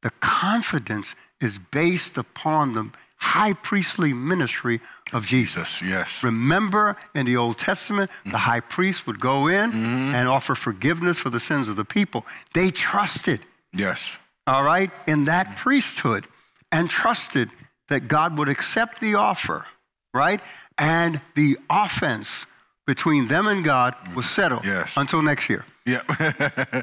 [0.00, 4.80] The confidence is based upon the high priestly ministry
[5.12, 5.82] of Jesus.
[5.82, 6.22] yes.
[6.22, 8.38] Remember in the Old Testament, the mm-hmm.
[8.38, 10.14] high priest would go in mm-hmm.
[10.14, 12.26] and offer forgiveness for the sins of the people.
[12.54, 13.40] They trusted,
[13.72, 14.18] Yes.
[14.46, 16.26] all right, in that priesthood
[16.70, 17.50] and trusted
[17.88, 19.66] that God would accept the offer,
[20.12, 20.40] right?
[20.76, 22.46] And the offense
[22.86, 24.96] between them and God was settled Yes.
[24.96, 25.64] until next year.
[25.86, 26.02] Yeah.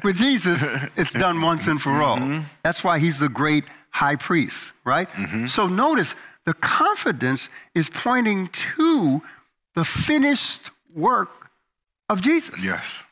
[0.02, 0.62] With Jesus,
[0.96, 2.16] it's done once and for all.
[2.16, 2.42] Mm-hmm.
[2.62, 3.64] That's why he's the great
[4.02, 5.08] high priest, right?
[5.46, 6.14] So notice
[6.46, 9.22] the confidence is pointing to
[9.74, 11.30] the finished work
[12.08, 12.64] of Jesus.
[12.64, 13.02] yes.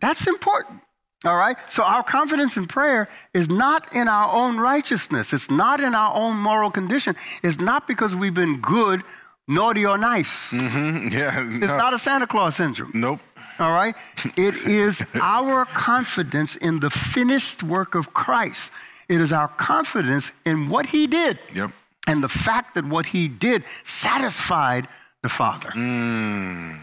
[0.00, 0.80] That's important.
[1.24, 1.56] All right?
[1.70, 5.32] So our confidence in prayer is not in our own righteousness.
[5.32, 7.16] It's not in our own moral condition.
[7.42, 9.02] It's not because we've been good,
[9.48, 10.52] naughty, or nice.
[10.52, 11.12] Mhm.
[11.20, 11.46] Yeah.
[11.62, 12.90] It's not a Santa Claus syndrome.
[12.94, 13.20] Nope.
[13.58, 13.94] All right?
[14.36, 18.72] It is our confidence in the finished work of Christ.
[19.08, 21.70] It is our confidence in what he did Yep.
[22.06, 24.88] and the fact that what he did satisfied
[25.22, 25.70] the Father.
[25.70, 26.78] Mm.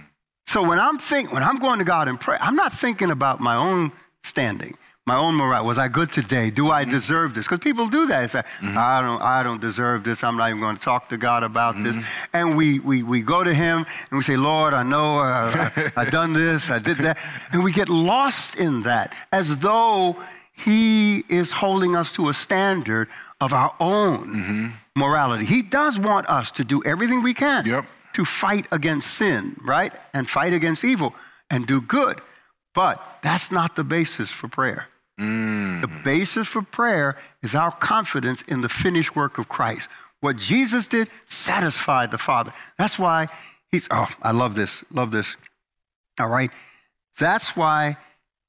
[0.48, 3.40] So when I'm think when I'm going to God and pray, I'm not thinking about
[3.40, 3.92] my own
[4.24, 5.66] standing, my own morale.
[5.66, 6.50] Was I good today?
[6.50, 6.92] Do I mm-hmm.
[6.92, 7.48] deserve this?
[7.48, 8.32] Because people do that.
[8.32, 8.68] They mm-hmm.
[8.68, 10.24] say, I don't, I don't deserve this.
[10.24, 11.96] I'm not even going to talk to God about this.
[11.96, 12.38] Mm-hmm.
[12.38, 15.92] And we, we, we go to Him and we say, Lord, I know uh, I,
[15.96, 17.18] I done this, I did that.
[17.52, 20.18] And we get lost in that as though
[20.64, 23.08] He is holding us to a standard
[23.40, 24.68] of our own mm-hmm.
[24.96, 25.46] morality.
[25.46, 27.86] He does want us to do everything we can Yep.
[28.14, 29.94] to fight against sin, right?
[30.14, 31.16] And fight against evil
[31.50, 32.22] and do good.
[32.74, 34.88] But that's not the basis for prayer.
[35.20, 35.82] Mm.
[35.82, 39.90] The basis for prayer is our confidence in the finished work of Christ.
[40.22, 42.54] What Jesus did satisfied the Father.
[42.78, 43.28] That's why
[43.72, 45.36] he's, oh, I love this, love this.
[46.20, 46.52] All right.
[47.20, 47.98] That's why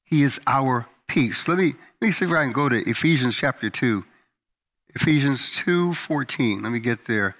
[0.05, 1.47] he is our peace.
[1.47, 4.03] Let me, let me see if I can go to Ephesians chapter 2.
[4.95, 6.61] Ephesians 2 14.
[6.61, 7.35] Let me get there.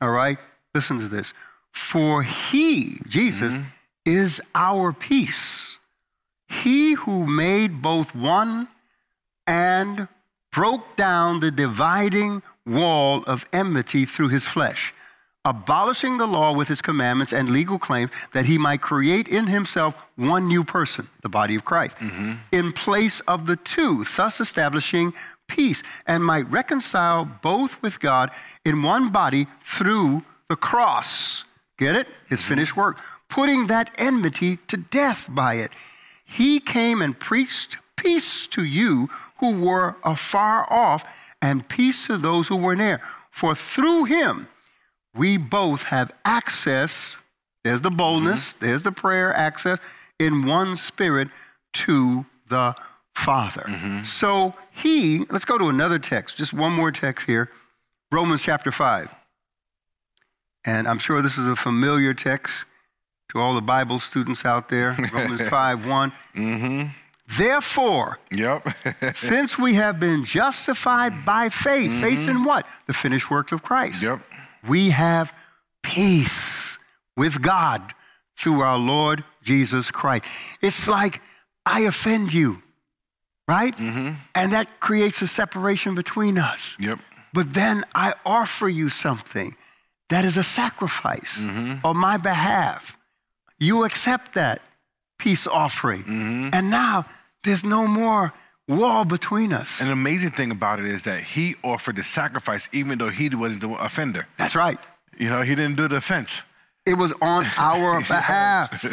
[0.00, 0.38] All right?
[0.74, 1.32] Listen to this.
[1.72, 3.62] For he, Jesus, mm-hmm.
[4.04, 5.78] is our peace.
[6.48, 8.68] He who made both one
[9.46, 10.08] and
[10.52, 14.92] broke down the dividing wall of enmity through his flesh,
[15.44, 19.94] abolishing the law with his commandments and legal claims, that he might create in himself
[20.16, 22.32] one new person, the body of Christ, mm-hmm.
[22.52, 25.14] in place of the two, thus establishing
[25.48, 28.30] peace, and might reconcile both with God
[28.64, 31.44] in one body through the cross.
[31.78, 32.08] Get it?
[32.28, 32.48] His mm-hmm.
[32.48, 32.98] finished work.
[33.28, 35.70] Putting that enmity to death by it.
[36.24, 41.04] He came and preached peace to you who were afar off,
[41.42, 43.00] and peace to those who were near.
[43.30, 44.48] For through him
[45.14, 47.16] we both have access,
[47.64, 48.66] there's the boldness, mm-hmm.
[48.66, 49.78] there's the prayer access,
[50.18, 51.28] in one spirit
[51.72, 52.74] to the
[53.14, 53.62] Father.
[53.66, 54.04] Mm-hmm.
[54.04, 57.50] So he, let's go to another text, just one more text here
[58.12, 59.14] Romans chapter 5.
[60.64, 62.64] And I'm sure this is a familiar text
[63.30, 64.96] to all the Bible students out there.
[65.12, 66.90] Romans 5 one Mm-hmm.
[67.38, 68.66] Therefore, Yep.
[69.12, 72.30] since we have been justified by faith, faith mm-hmm.
[72.30, 72.66] in what?
[72.86, 74.02] The finished works of Christ.
[74.02, 74.20] yep.
[74.66, 75.32] We have
[75.82, 76.78] peace
[77.16, 77.94] with God
[78.36, 80.24] through our Lord Jesus Christ.
[80.60, 81.20] It's like
[81.66, 82.62] I offend you,
[83.46, 83.76] right?
[83.76, 84.14] Mm-hmm.
[84.34, 86.76] And that creates a separation between us.
[86.80, 86.98] Yep.
[87.32, 89.56] But then I offer you something
[90.08, 91.86] that is a sacrifice mm-hmm.
[91.86, 92.98] on my behalf.
[93.58, 94.62] You accept that
[95.18, 96.02] peace offering.
[96.02, 96.50] Mm-hmm.
[96.52, 97.06] And now
[97.44, 98.32] there's no more
[98.76, 99.80] wall between us.
[99.80, 103.28] And the amazing thing about it is that he offered the sacrifice even though he
[103.28, 104.26] wasn't the offender.
[104.38, 104.78] That's right.
[105.18, 106.42] You know, he didn't do the offense.
[106.86, 108.84] It was on our behalf,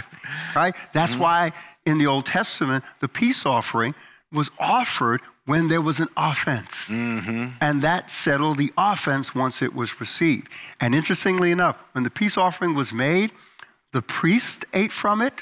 [0.55, 0.75] right?
[0.93, 1.21] That's mm-hmm.
[1.21, 1.53] why
[1.85, 3.95] in the Old Testament, the peace offering
[4.31, 6.89] was offered when there was an offense.
[6.89, 7.55] Mm-hmm.
[7.61, 10.49] And that settled the offense once it was received.
[10.81, 13.31] And interestingly enough, when the peace offering was made,
[13.93, 15.33] the priest ate from it,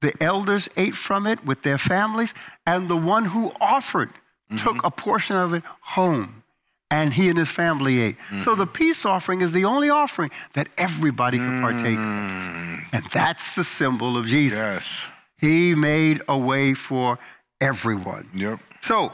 [0.00, 2.34] the elders ate from it with their families,
[2.66, 4.10] and the one who offered
[4.56, 4.86] took mm-hmm.
[4.86, 6.42] a portion of it home.
[6.90, 8.16] And he and his family ate.
[8.42, 8.72] So the mm-hmm.
[8.72, 11.98] peace offering is the only offering that everybody could partake in.
[11.98, 12.96] Mm-hmm.
[12.96, 14.58] And that's the symbol of Jesus.
[14.58, 15.06] Yes.
[15.36, 17.18] He made a way for
[17.60, 18.30] everyone.
[18.34, 18.60] Yep.
[18.80, 19.12] So,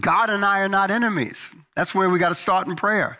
[0.00, 1.54] God and I are not enemies.
[1.76, 3.18] That's where we got to start in prayer.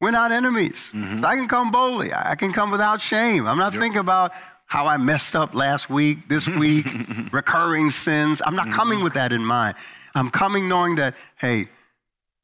[0.00, 0.92] We're not enemies.
[0.92, 2.14] So I can come boldly.
[2.14, 3.46] I can come without shame.
[3.46, 4.32] I'm not thinking about
[4.70, 6.86] how I messed up last week, this week,
[7.32, 8.40] recurring sins.
[8.46, 9.04] I'm not coming mm-hmm.
[9.04, 9.74] with that in mind.
[10.14, 11.66] I'm coming knowing that, hey,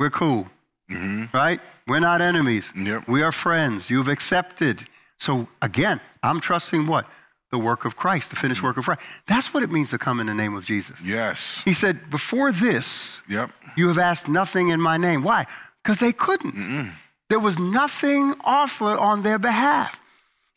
[0.00, 0.48] we're cool,
[0.90, 1.26] mm-hmm.
[1.32, 1.60] right?
[1.86, 2.72] We're not enemies.
[2.76, 3.06] Yep.
[3.06, 3.90] We are friends.
[3.90, 4.82] You've accepted.
[5.18, 7.06] So again, I'm trusting what?
[7.52, 8.66] The work of Christ, the finished mm-hmm.
[8.66, 9.02] work of Christ.
[9.28, 11.00] That's what it means to come in the name of Jesus.
[11.04, 11.62] Yes.
[11.64, 13.52] He said, Before this, Yep.
[13.76, 15.22] you have asked nothing in my name.
[15.22, 15.46] Why?
[15.80, 16.92] Because they couldn't.
[17.28, 20.02] There was nothing offered on their behalf.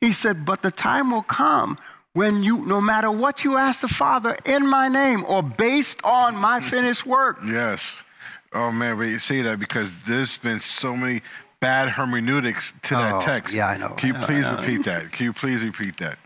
[0.02, 1.78] He said, But the time will come
[2.14, 6.36] when you, no matter what you ask the Father in my name or based on
[6.36, 6.64] my mm.
[6.64, 8.04] finished work, Yes.
[8.52, 11.22] Oh man, but you say that because there's been so many
[11.60, 13.54] bad hermeneutics to that Oh, text.
[13.54, 13.90] yeah, I know.
[13.90, 15.12] Can you please repeat that?
[15.12, 16.18] Can you please repeat that?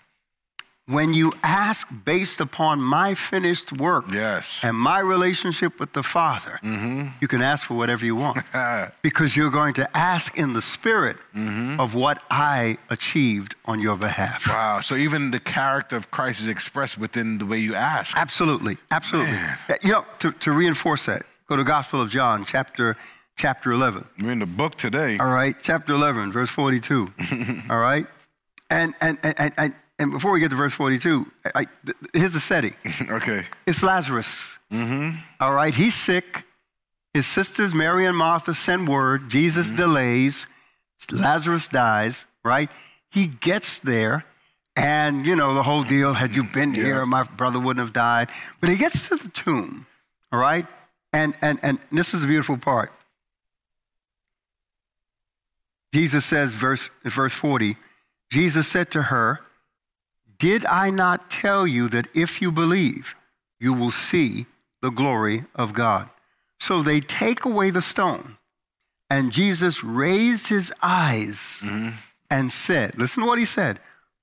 [0.85, 4.63] When you ask based upon my finished work Yes.
[4.63, 7.07] and my relationship with the Father, mm-hmm.
[7.21, 8.39] you can ask for whatever you want.
[9.01, 11.79] because you're going to ask in the spirit mm-hmm.
[11.79, 14.47] of what I achieved on your behalf.
[14.49, 14.81] Wow.
[14.81, 18.17] So even the character of Christ is expressed within the way you ask.
[18.17, 19.37] Absolutely, absolutely.
[19.83, 22.97] You know, to, to reinforce that, go to Gospel of John, chapter
[23.35, 24.05] chapter 11.
[24.21, 25.17] We're in the book today.
[25.17, 27.13] All right, chapter 11, verse 42.
[27.69, 28.05] all right,
[28.69, 31.25] and and and and, and before we get to verse 42,
[31.56, 32.73] I, th- here's the setting.
[33.10, 33.43] okay.
[33.67, 34.58] It's Lazarus.
[34.71, 35.17] Mm-hmm.
[35.39, 36.43] All right, he's sick.
[37.13, 39.29] His sisters, Mary and Martha, send word.
[39.29, 40.47] Jesus delays.
[41.12, 42.69] Lazarus dies, right?
[43.12, 44.25] He gets there,
[44.75, 48.29] And, you know, the whole deal had you been here, my brother wouldn't have died.
[48.60, 49.86] But he gets to the tomb,
[50.32, 50.65] all right?
[51.12, 52.91] And, and, and this is the beautiful part.
[55.93, 57.77] Jesus says, verse, verse 40,
[58.32, 59.39] Jesus said to her,
[60.43, 63.15] Did I not tell you that if you believe,
[63.62, 64.45] you will see
[64.82, 66.10] the glory of God?
[66.60, 68.36] So they take away the stone.
[69.10, 71.91] And Jesus raised his eyes mm-hmm.
[72.29, 73.79] and said, Listen to what he said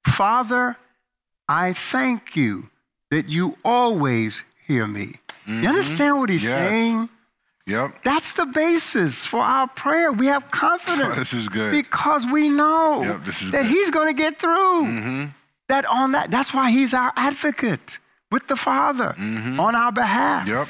[0.07, 0.77] Father,
[1.49, 2.69] I thank you
[3.11, 5.15] that you always hear me.
[5.47, 5.63] Mm-hmm.
[5.63, 6.69] You understand what he's yes.
[6.69, 7.09] saying?
[7.67, 8.03] Yep.
[8.03, 10.13] That's the basis for our prayer.
[10.13, 11.13] We have confidence.
[11.13, 11.73] Oh, this is good.
[11.73, 13.67] Because we know yep, that good.
[13.67, 14.85] he's going to get through.
[14.85, 15.27] Mm-hmm.
[15.71, 17.99] That on that, that's why he's our advocate
[18.31, 19.59] with the Father mm-hmm.
[19.59, 20.49] on our behalf.
[20.49, 20.69] Yep.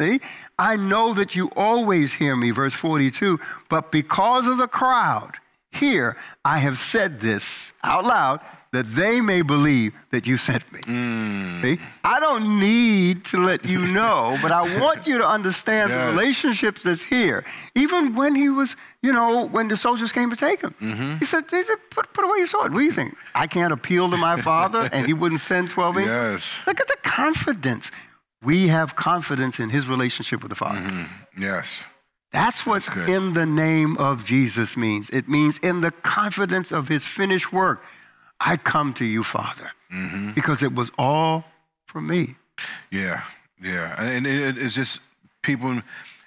[0.00, 0.20] See?
[0.58, 5.36] I know that you always hear me, verse 42, but because of the crowd,
[5.70, 8.40] here I have said this out loud
[8.72, 10.80] that they may believe that you sent me.
[10.82, 11.62] Mm.
[11.62, 11.78] See?
[12.04, 15.98] I don't need to let you know, but I want you to understand yes.
[15.98, 17.44] the relationships that's here.
[17.74, 21.16] Even when he was, you know, when the soldiers came to take him, mm-hmm.
[21.16, 22.72] he said, he said put, put away your sword.
[22.72, 23.16] What do you think?
[23.34, 26.16] I can't appeal to my father and he wouldn't send 12 angels?
[26.16, 26.54] Yes.
[26.66, 27.90] Look at the confidence.
[28.42, 30.80] We have confidence in his relationship with the Father.
[30.80, 31.42] Mm-hmm.
[31.42, 31.84] Yes.
[32.32, 35.10] That's what That's in the name of Jesus means.
[35.10, 37.82] It means in the confidence of his finished work.
[38.40, 40.30] I come to you, Father, mm-hmm.
[40.32, 41.44] because it was all
[41.86, 42.36] for me.
[42.90, 43.22] Yeah,
[43.62, 44.00] yeah.
[44.02, 45.00] And it, it's just
[45.42, 45.74] people,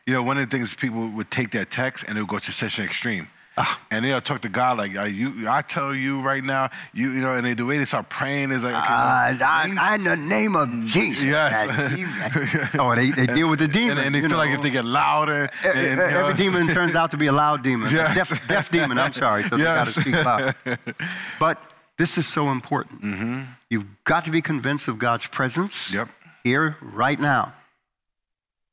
[0.05, 2.39] you know, one of the things people would take that text and it would go
[2.39, 3.27] to such an extreme.
[3.55, 3.79] Ah.
[3.91, 7.35] And they'll talk to God like, you, I tell you right now, you, you know,
[7.35, 10.55] and they, the way they start praying is like, okay, uh, I, in the name
[10.55, 11.23] of Jesus.
[11.23, 12.73] Yes.
[12.79, 13.99] oh, they, they deal with the demon.
[13.99, 14.37] And, and they feel know.
[14.37, 15.51] like if they get louder.
[15.63, 17.89] And, every demon turns out to be a loud demon.
[17.93, 18.29] Yes.
[18.29, 19.43] Deaf, deaf demon, I'm sorry.
[19.43, 19.95] So yes.
[19.95, 20.95] they got to speak loud.
[21.39, 23.01] But this is so important.
[23.01, 23.41] Mm-hmm.
[23.69, 26.09] You've got to be convinced of God's presence yep.
[26.43, 27.53] here, right now.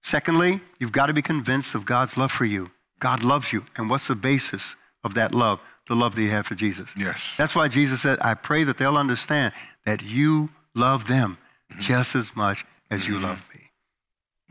[0.03, 2.71] Secondly, you've got to be convinced of God's love for you.
[2.99, 3.65] God loves you.
[3.77, 5.61] And what's the basis of that love?
[5.87, 6.89] The love that you have for Jesus.
[6.97, 7.35] Yes.
[7.37, 9.53] That's why Jesus said, I pray that they'll understand
[9.85, 11.37] that you love them
[11.71, 11.81] mm-hmm.
[11.81, 13.25] just as much as you mm-hmm.
[13.25, 13.61] love me.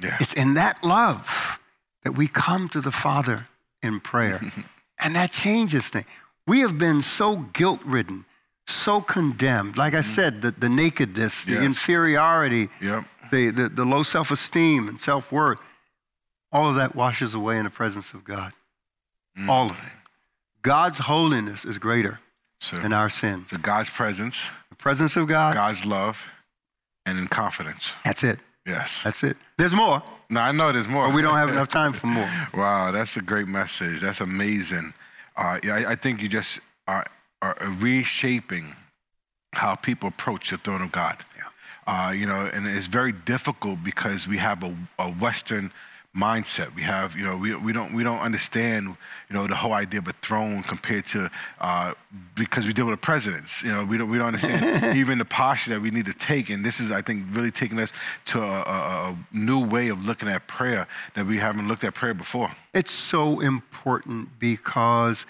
[0.02, 0.18] Yeah.
[0.20, 1.60] It's in that love
[2.04, 3.48] that we come to the Father
[3.82, 4.42] in prayer.
[5.00, 6.06] and that changes things.
[6.46, 8.26] We have been so guilt ridden
[8.72, 9.78] so condemned.
[9.78, 10.08] Like I mm-hmm.
[10.08, 11.64] said, the, the nakedness, the yes.
[11.64, 13.06] inferiority, yep.
[13.32, 15.60] the, the, the low self esteem and self worth,
[16.52, 18.54] all of that washes away in the presence of God.
[19.38, 19.50] Mm.
[19.50, 19.94] All of it.
[20.62, 22.20] God's holiness is greater
[22.60, 23.46] so, than our sin.
[23.50, 26.30] So God's presence, the presence of God, God's love,
[27.06, 27.94] and in confidence.
[28.04, 28.40] That's it.
[28.66, 29.04] Yes.
[29.04, 29.38] That's it.
[29.58, 30.04] There's more.
[30.30, 31.08] No, I know there's more.
[31.08, 32.30] But we don't have enough time for more.
[32.54, 34.02] wow, that's a great message.
[34.02, 34.94] That's amazing.
[35.36, 37.04] Uh, yeah, I, I, think you just uh,
[37.42, 38.76] are reshaping
[39.54, 41.24] how people approach the throne of God.
[41.36, 41.44] Yeah.
[41.88, 45.72] Uh, you know, and it's very difficult because we have a, a, Western
[46.16, 46.76] mindset.
[46.76, 50.00] We have, you know, we, we don't we don't understand, you know, the whole idea
[50.00, 51.96] of a throne compared to uh,
[52.36, 53.64] because we deal with presidents.
[53.64, 56.52] You know, we don't we don't understand even the posture that we need to take.
[56.52, 57.92] And this is, I think, really taking us
[58.26, 62.14] to a, a new way of looking at prayer that we haven't looked at prayer
[62.14, 62.52] before.
[62.74, 65.26] It's so important because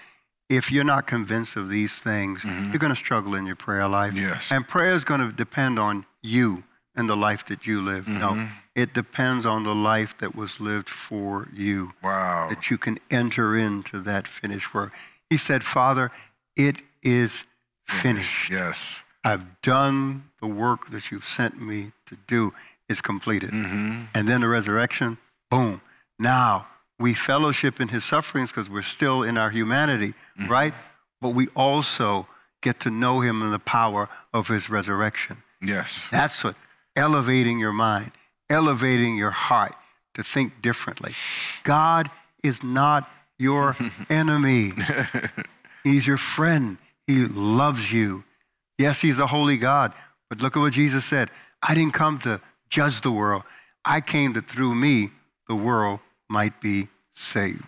[0.49, 2.71] if you're not convinced of these things, mm-hmm.
[2.71, 4.15] you're going to struggle in your prayer life.
[4.15, 4.51] Yes.
[4.51, 6.63] And prayer is going to depend on you
[6.95, 8.05] and the life that you live.
[8.05, 8.19] Mm-hmm.
[8.19, 11.93] No, it depends on the life that was lived for you.
[12.03, 12.47] Wow.
[12.49, 14.91] That you can enter into that finished work.
[15.29, 16.11] He said, Father,
[16.55, 17.43] it is
[17.85, 18.49] finished.
[18.49, 19.03] Yes.
[19.23, 22.53] I've done the work that you've sent me to do.
[22.87, 23.51] It's completed.
[23.51, 24.05] Mm-hmm.
[24.15, 25.19] And then the resurrection,
[25.51, 25.81] boom.
[26.17, 26.67] Now
[26.99, 30.51] we fellowship in his sufferings because we're still in our humanity, mm-hmm.
[30.51, 30.73] right?
[31.21, 32.27] But we also
[32.61, 35.37] get to know him in the power of his resurrection.
[35.61, 36.07] Yes.
[36.11, 36.55] That's what
[36.95, 38.11] elevating your mind,
[38.49, 39.73] elevating your heart
[40.15, 41.13] to think differently.
[41.63, 42.11] God
[42.43, 43.77] is not your
[44.09, 44.73] enemy.
[45.83, 46.77] He's your friend.
[47.07, 48.23] He loves you.
[48.77, 49.91] Yes, he's a holy God,
[50.29, 51.29] but look at what Jesus said.
[51.61, 53.43] I didn't come to judge the world.
[53.83, 55.09] I came to through me
[55.47, 57.63] the world might be saved.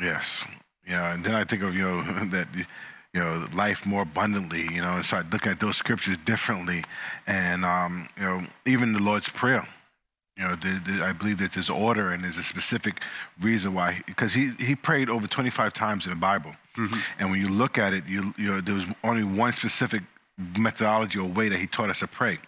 [0.00, 0.46] Yes.
[0.86, 4.80] Yeah, and then I think of, you know, that, you know, life more abundantly, you
[4.80, 6.84] know, and start looking at those scriptures differently.
[7.26, 9.66] And, um, you know, even the Lord's Prayer,
[10.36, 13.02] you know, the, the, I believe that there's order and there's a specific
[13.40, 16.52] reason why, because he, he prayed over 25 times in the Bible.
[16.76, 16.98] Mm-hmm.
[17.18, 20.02] And when you look at it, you, you know, there was only one specific
[20.58, 22.38] methodology or way that he taught us to pray.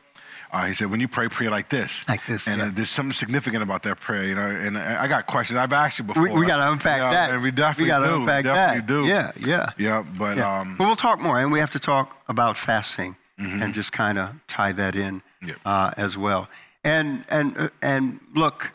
[0.55, 2.07] Uh, he said, when you pray, pray like this.
[2.09, 2.46] Like this.
[2.46, 2.66] And yeah.
[2.66, 4.46] uh, there's something significant about that prayer, you know.
[4.46, 5.59] And I, got questions.
[5.59, 6.22] I've asked you before.
[6.22, 7.30] We, we got to unpack you know, that.
[7.30, 8.14] And we definitely we gotta do.
[8.20, 8.86] unpack definitely that.
[8.86, 9.07] do.
[9.07, 9.70] Yeah, yeah.
[9.76, 10.36] Yeah, but.
[10.36, 10.61] Yeah.
[10.61, 11.40] Um, but we'll talk more.
[11.40, 15.57] And we have to talk about fasting and just kind of tie that in Yep.
[15.66, 16.48] uh, as well.
[16.82, 18.72] And and uh, and look,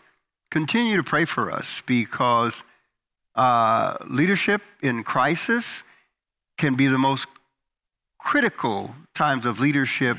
[0.51, 2.63] continue to pray for us because
[3.35, 5.83] uh, leadership in crisis
[6.57, 7.27] can be the most
[8.19, 10.17] critical times of leadership,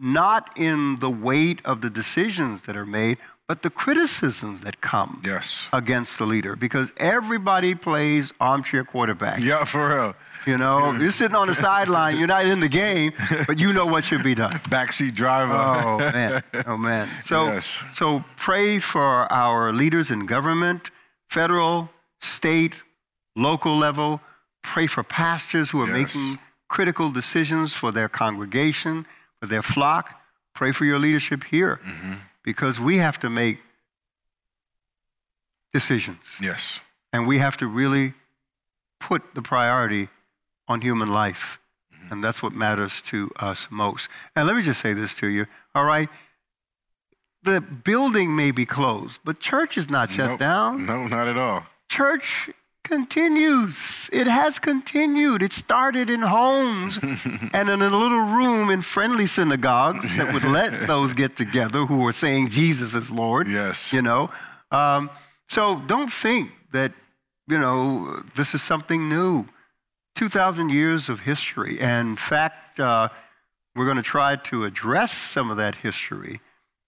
[0.00, 5.20] not in the weight of the decisions that are made, but the criticisms that come
[5.24, 5.68] Yes.
[5.72, 9.40] against the leader because everybody plays armchair quarterback.
[9.42, 10.14] Yeah, for real.
[10.46, 13.12] You know, you're sitting on the sideline, you're not in the game,
[13.46, 14.52] but you know what should be done.
[14.70, 15.52] Backseat driver.
[15.54, 17.08] Oh man, oh man.
[17.24, 17.84] So, Yes.
[17.92, 20.90] so pray for our leaders in government,
[21.28, 21.90] federal,
[22.20, 22.82] state,
[23.36, 24.20] local level.
[24.62, 26.14] Pray for pastors who are Yes.
[26.14, 26.38] making
[26.68, 29.04] critical decisions for their congregation,
[29.40, 30.20] for their flock.
[30.54, 32.12] Pray for your leadership here, Mm-hmm.
[32.44, 33.58] because we have to make
[35.72, 36.80] decisions, Yes.
[37.12, 38.14] and we have to really
[38.98, 40.08] put the priority
[40.68, 41.60] on human life.
[41.94, 42.12] Mm-hmm.
[42.12, 44.08] And that's what matters to us most.
[44.34, 46.08] And let me just say this to you, all right?
[47.42, 50.38] The building may be closed, but church is not shut Nope.
[50.40, 50.84] down.
[50.86, 51.64] No, not at all.
[51.88, 52.50] Church
[52.82, 54.10] continues.
[54.12, 55.42] It has continued.
[55.42, 56.98] It started in homes
[57.52, 61.98] and in a little room in friendly synagogues that would let those get together who
[61.98, 63.48] were saying Jesus is Lord.
[63.48, 63.92] Yes.
[63.92, 64.30] You know?
[64.70, 65.10] Um,
[65.48, 66.92] so don't think that,
[67.48, 69.46] you know, this is something new.
[70.16, 71.80] 2,000 years of history.
[71.80, 73.08] And in fact, uh,
[73.74, 76.40] we're going to try to address some of that history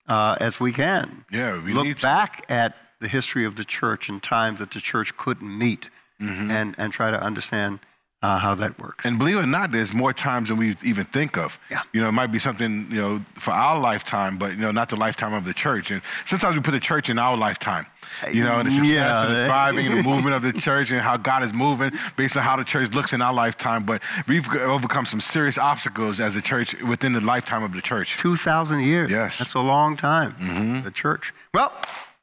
[0.08, 1.24] uh, as we can.
[1.30, 2.02] Yeah, we Look need to.
[2.02, 5.88] back at the history of the church and times that the church couldn't meet
[6.20, 6.50] Mm-hmm.
[6.52, 7.80] and, and try to understand
[8.22, 9.04] uh, how that works.
[9.04, 11.58] And believe it or not, there's more times than we even think of.
[11.68, 11.82] Yeah.
[11.92, 14.88] You know, it might be something, you know, for our lifetime, but, you know, not
[14.88, 15.90] the lifetime of the church.
[15.90, 17.86] And sometimes we put the church in our lifetime,
[18.32, 19.26] you know, and the success Yeah.
[19.26, 22.36] and the thriving and the movement of the church and how God is moving based
[22.36, 23.82] on how the church looks in our lifetime.
[23.82, 28.16] But we've overcome some serious obstacles as a church within the lifetime of the church.
[28.18, 29.10] 2,000 years.
[29.10, 29.38] Yes.
[29.38, 30.36] That's a long time,
[30.84, 31.32] the church.
[31.52, 31.72] Well,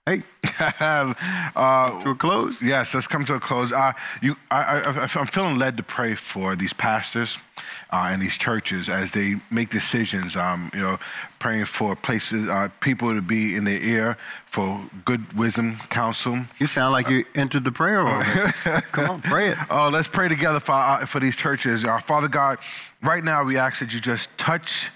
[0.09, 0.23] hey,
[1.55, 2.61] uh, to a close.
[2.61, 3.71] Yes, let's come to a close.
[3.71, 7.37] Uh, you, I, I, I'm feeling led to pray for these pastors
[7.91, 10.35] uh, and these churches as they make decisions.
[10.35, 10.99] Um, you know,
[11.39, 16.37] praying for places, uh, people to be in their ear for good wisdom, counsel.
[16.59, 18.23] You sound like you entered the prayer room.
[18.91, 19.57] Come on, pray it.
[19.69, 21.85] Oh, let's pray together for, uh, for these churches.
[21.85, 22.57] Uh, Father God,
[23.01, 24.89] right now we ask that you just touch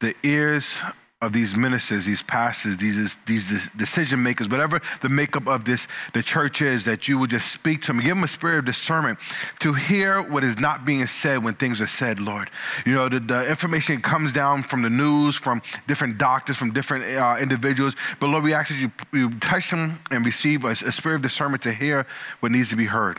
[0.00, 0.80] the ears
[1.22, 6.22] of these ministers, these pastors, these, these decision makers, whatever the makeup of this the
[6.22, 9.18] church is, that you would just speak to them, give them a spirit of discernment
[9.60, 12.50] to hear what is not being said when things are said, Lord.
[12.84, 17.04] You know, the, the information comes down from the news, from different doctors, from different
[17.04, 17.96] uh, individuals.
[18.20, 21.22] But Lord, we ask that you, you touch them and receive a, a spirit of
[21.22, 22.06] discernment to hear
[22.40, 23.18] what needs to be heard.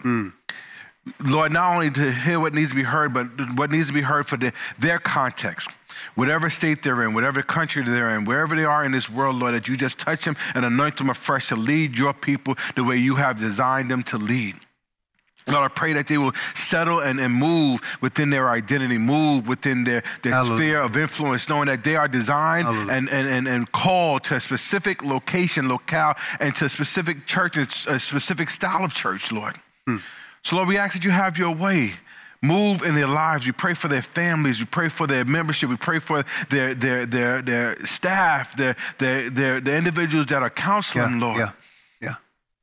[1.24, 3.28] Lord, not only to hear what needs to be heard, but
[3.58, 5.70] what needs to be heard for the, their context.
[6.16, 9.54] Whatever state they're in, whatever country they're in, wherever they are in this world, Lord,
[9.54, 12.98] that you just touch them and anoint them afresh to lead your people the way
[12.98, 14.56] you have designed them to lead.
[15.48, 19.84] Lord, I pray that they will settle and, and move within their identity, move within
[19.84, 20.58] their, their Hallelujah.
[20.58, 22.92] sphere of influence, knowing that they are designed Hallelujah.
[22.92, 27.58] and, and, and, and called to a specific location, locale, and to a specific church,
[27.58, 29.56] and a specific style of church, Lord.
[29.86, 29.98] Hmm.
[30.44, 31.94] So, Lord, we ask that you have your way.
[32.42, 33.46] Move in their lives.
[33.46, 34.60] We pray for their families.
[34.60, 35.70] We pray for their membership.
[35.70, 40.50] We pray for their, their, their, their staff, their, their, their, the individuals that are
[40.50, 41.40] counseling, Lord.
[41.40, 41.52] yeah,
[42.02, 42.16] yeah.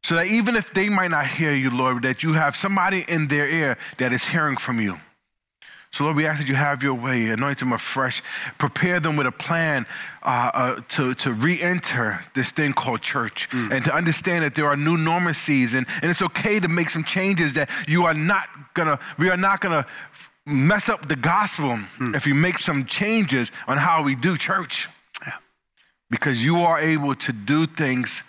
[0.04, 3.28] So that even if they might not hear you, Lord, that you have somebody in
[3.28, 4.98] their ear that is hearing from you.
[5.92, 8.22] So, Lord, we ask that you have your way, anoint them afresh,
[8.56, 9.84] prepare them with a plan
[10.22, 14.66] uh, uh, to, to re enter this thing called church and to understand that there
[14.66, 18.48] are new normacies and, and it's okay to make some changes that you are not
[18.72, 19.86] gonna, we are not gonna
[20.46, 21.78] mess up the gospel
[22.14, 24.88] if you make some changes on how we do church.
[25.26, 25.34] Yeah.
[26.10, 28.22] Because you are able to do things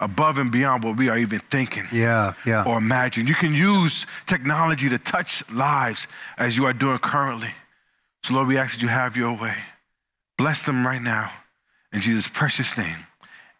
[0.00, 2.64] above and beyond what we are even thinking Yeah, yeah.
[2.64, 3.26] or imagine.
[3.26, 7.54] You can use technology to touch lives as you are doing currently.
[8.22, 9.54] So, Lord, we ask that you have your way.
[10.36, 11.30] Bless them right now.
[11.92, 13.06] In Jesus' precious name,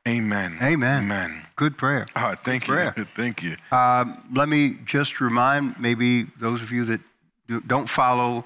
[0.07, 0.59] amen.
[0.61, 1.05] Amen.
[1.05, 1.47] Amen.
[1.57, 2.07] Good prayer.
[2.17, 2.75] Oh, thank you.
[2.75, 2.93] prayer.
[3.15, 3.57] Thank you.
[3.73, 7.01] Um, let me just remind maybe those of you that
[7.49, 8.45] do- don't follow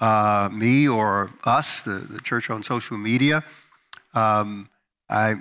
[0.00, 3.44] uh, me or us, the, the church on social media.
[4.14, 4.68] Um,
[5.08, 5.36] I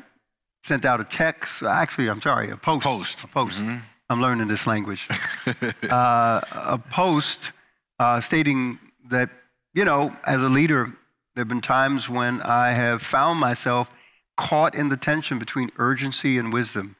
[0.69, 2.83] sent out a text, actually, I'm sorry, a post.
[2.83, 3.23] Post.
[3.23, 3.63] A post.
[4.11, 5.03] I'm learning this language.
[5.89, 6.41] uh,
[6.77, 7.51] a post
[8.03, 9.29] uh, stating that,
[9.73, 10.83] you know, as a leader,
[11.33, 13.85] there have been times when I have found myself
[14.37, 16.95] caught in the tension between urgency and wisdom.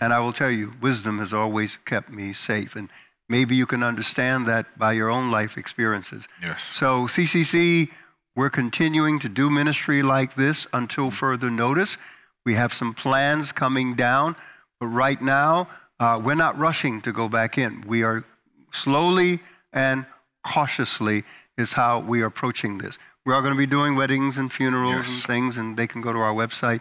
[0.00, 2.76] And I will tell you, wisdom has always kept me safe.
[2.78, 2.88] And
[3.28, 6.22] maybe you can understand that by your own life experiences.
[6.42, 6.60] Yes.
[6.72, 7.88] So, CCC,
[8.34, 11.98] We're continuing to do ministry like this until further notice.
[12.44, 14.36] We have some plans coming down,
[14.80, 15.68] but right now,
[16.00, 17.82] uh, we're not rushing to go back in.
[17.86, 18.24] We are
[18.72, 19.40] slowly
[19.72, 20.06] and
[20.42, 21.24] cautiously
[21.56, 22.98] is how we are approaching this.
[23.24, 25.08] We are going to be doing weddings and funerals yes.
[25.08, 26.80] and things, and they can go to our website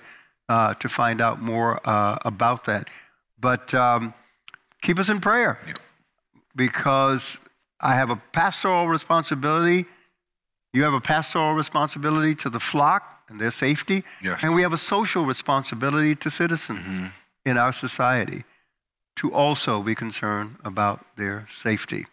[0.50, 2.90] uh, to find out more uh, about that.
[3.40, 4.14] But um,
[4.82, 5.80] keep us in prayer yep.
[6.56, 7.40] because
[7.80, 9.86] I have a pastoral responsibility.
[10.74, 14.04] You have a pastoral responsibility to the flock and their safety.
[14.24, 14.44] Yes.
[14.44, 17.08] And we have a social responsibility to citizens mm-hmm.
[17.46, 18.44] in our society
[19.18, 22.06] to also be concerned about their safety.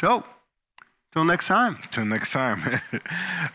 [0.00, 0.24] So,
[1.12, 1.78] till next time.
[1.92, 2.60] Till next time.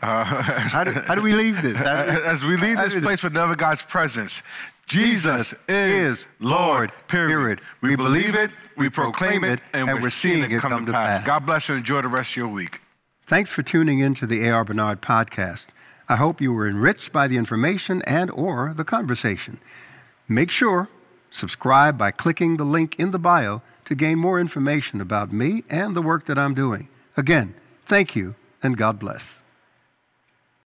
[0.02, 1.78] uh, how, do, how, do, we leave this?
[1.82, 4.42] As we leave this place with never God's presence,
[4.86, 7.28] Jesus, is Lord, period.
[7.30, 7.62] period.
[7.82, 10.94] We, we believe it, we proclaim it, and, and we're seeing it come, come to
[10.94, 11.18] pass.
[11.18, 11.28] pass.
[11.28, 12.80] God bless you and enjoy the rest of your week.
[13.28, 14.64] Thanks for tuning in to the A.R.
[14.64, 15.68] Bernard podcast.
[16.08, 19.60] I hope you were enriched by the information and or the conversation.
[20.30, 20.88] Make sure
[21.30, 25.94] subscribe by clicking the link in the bio to gain more information about me and
[25.94, 26.88] the work that I'm doing.
[27.18, 27.54] Again,
[27.86, 29.42] thank you and God bless.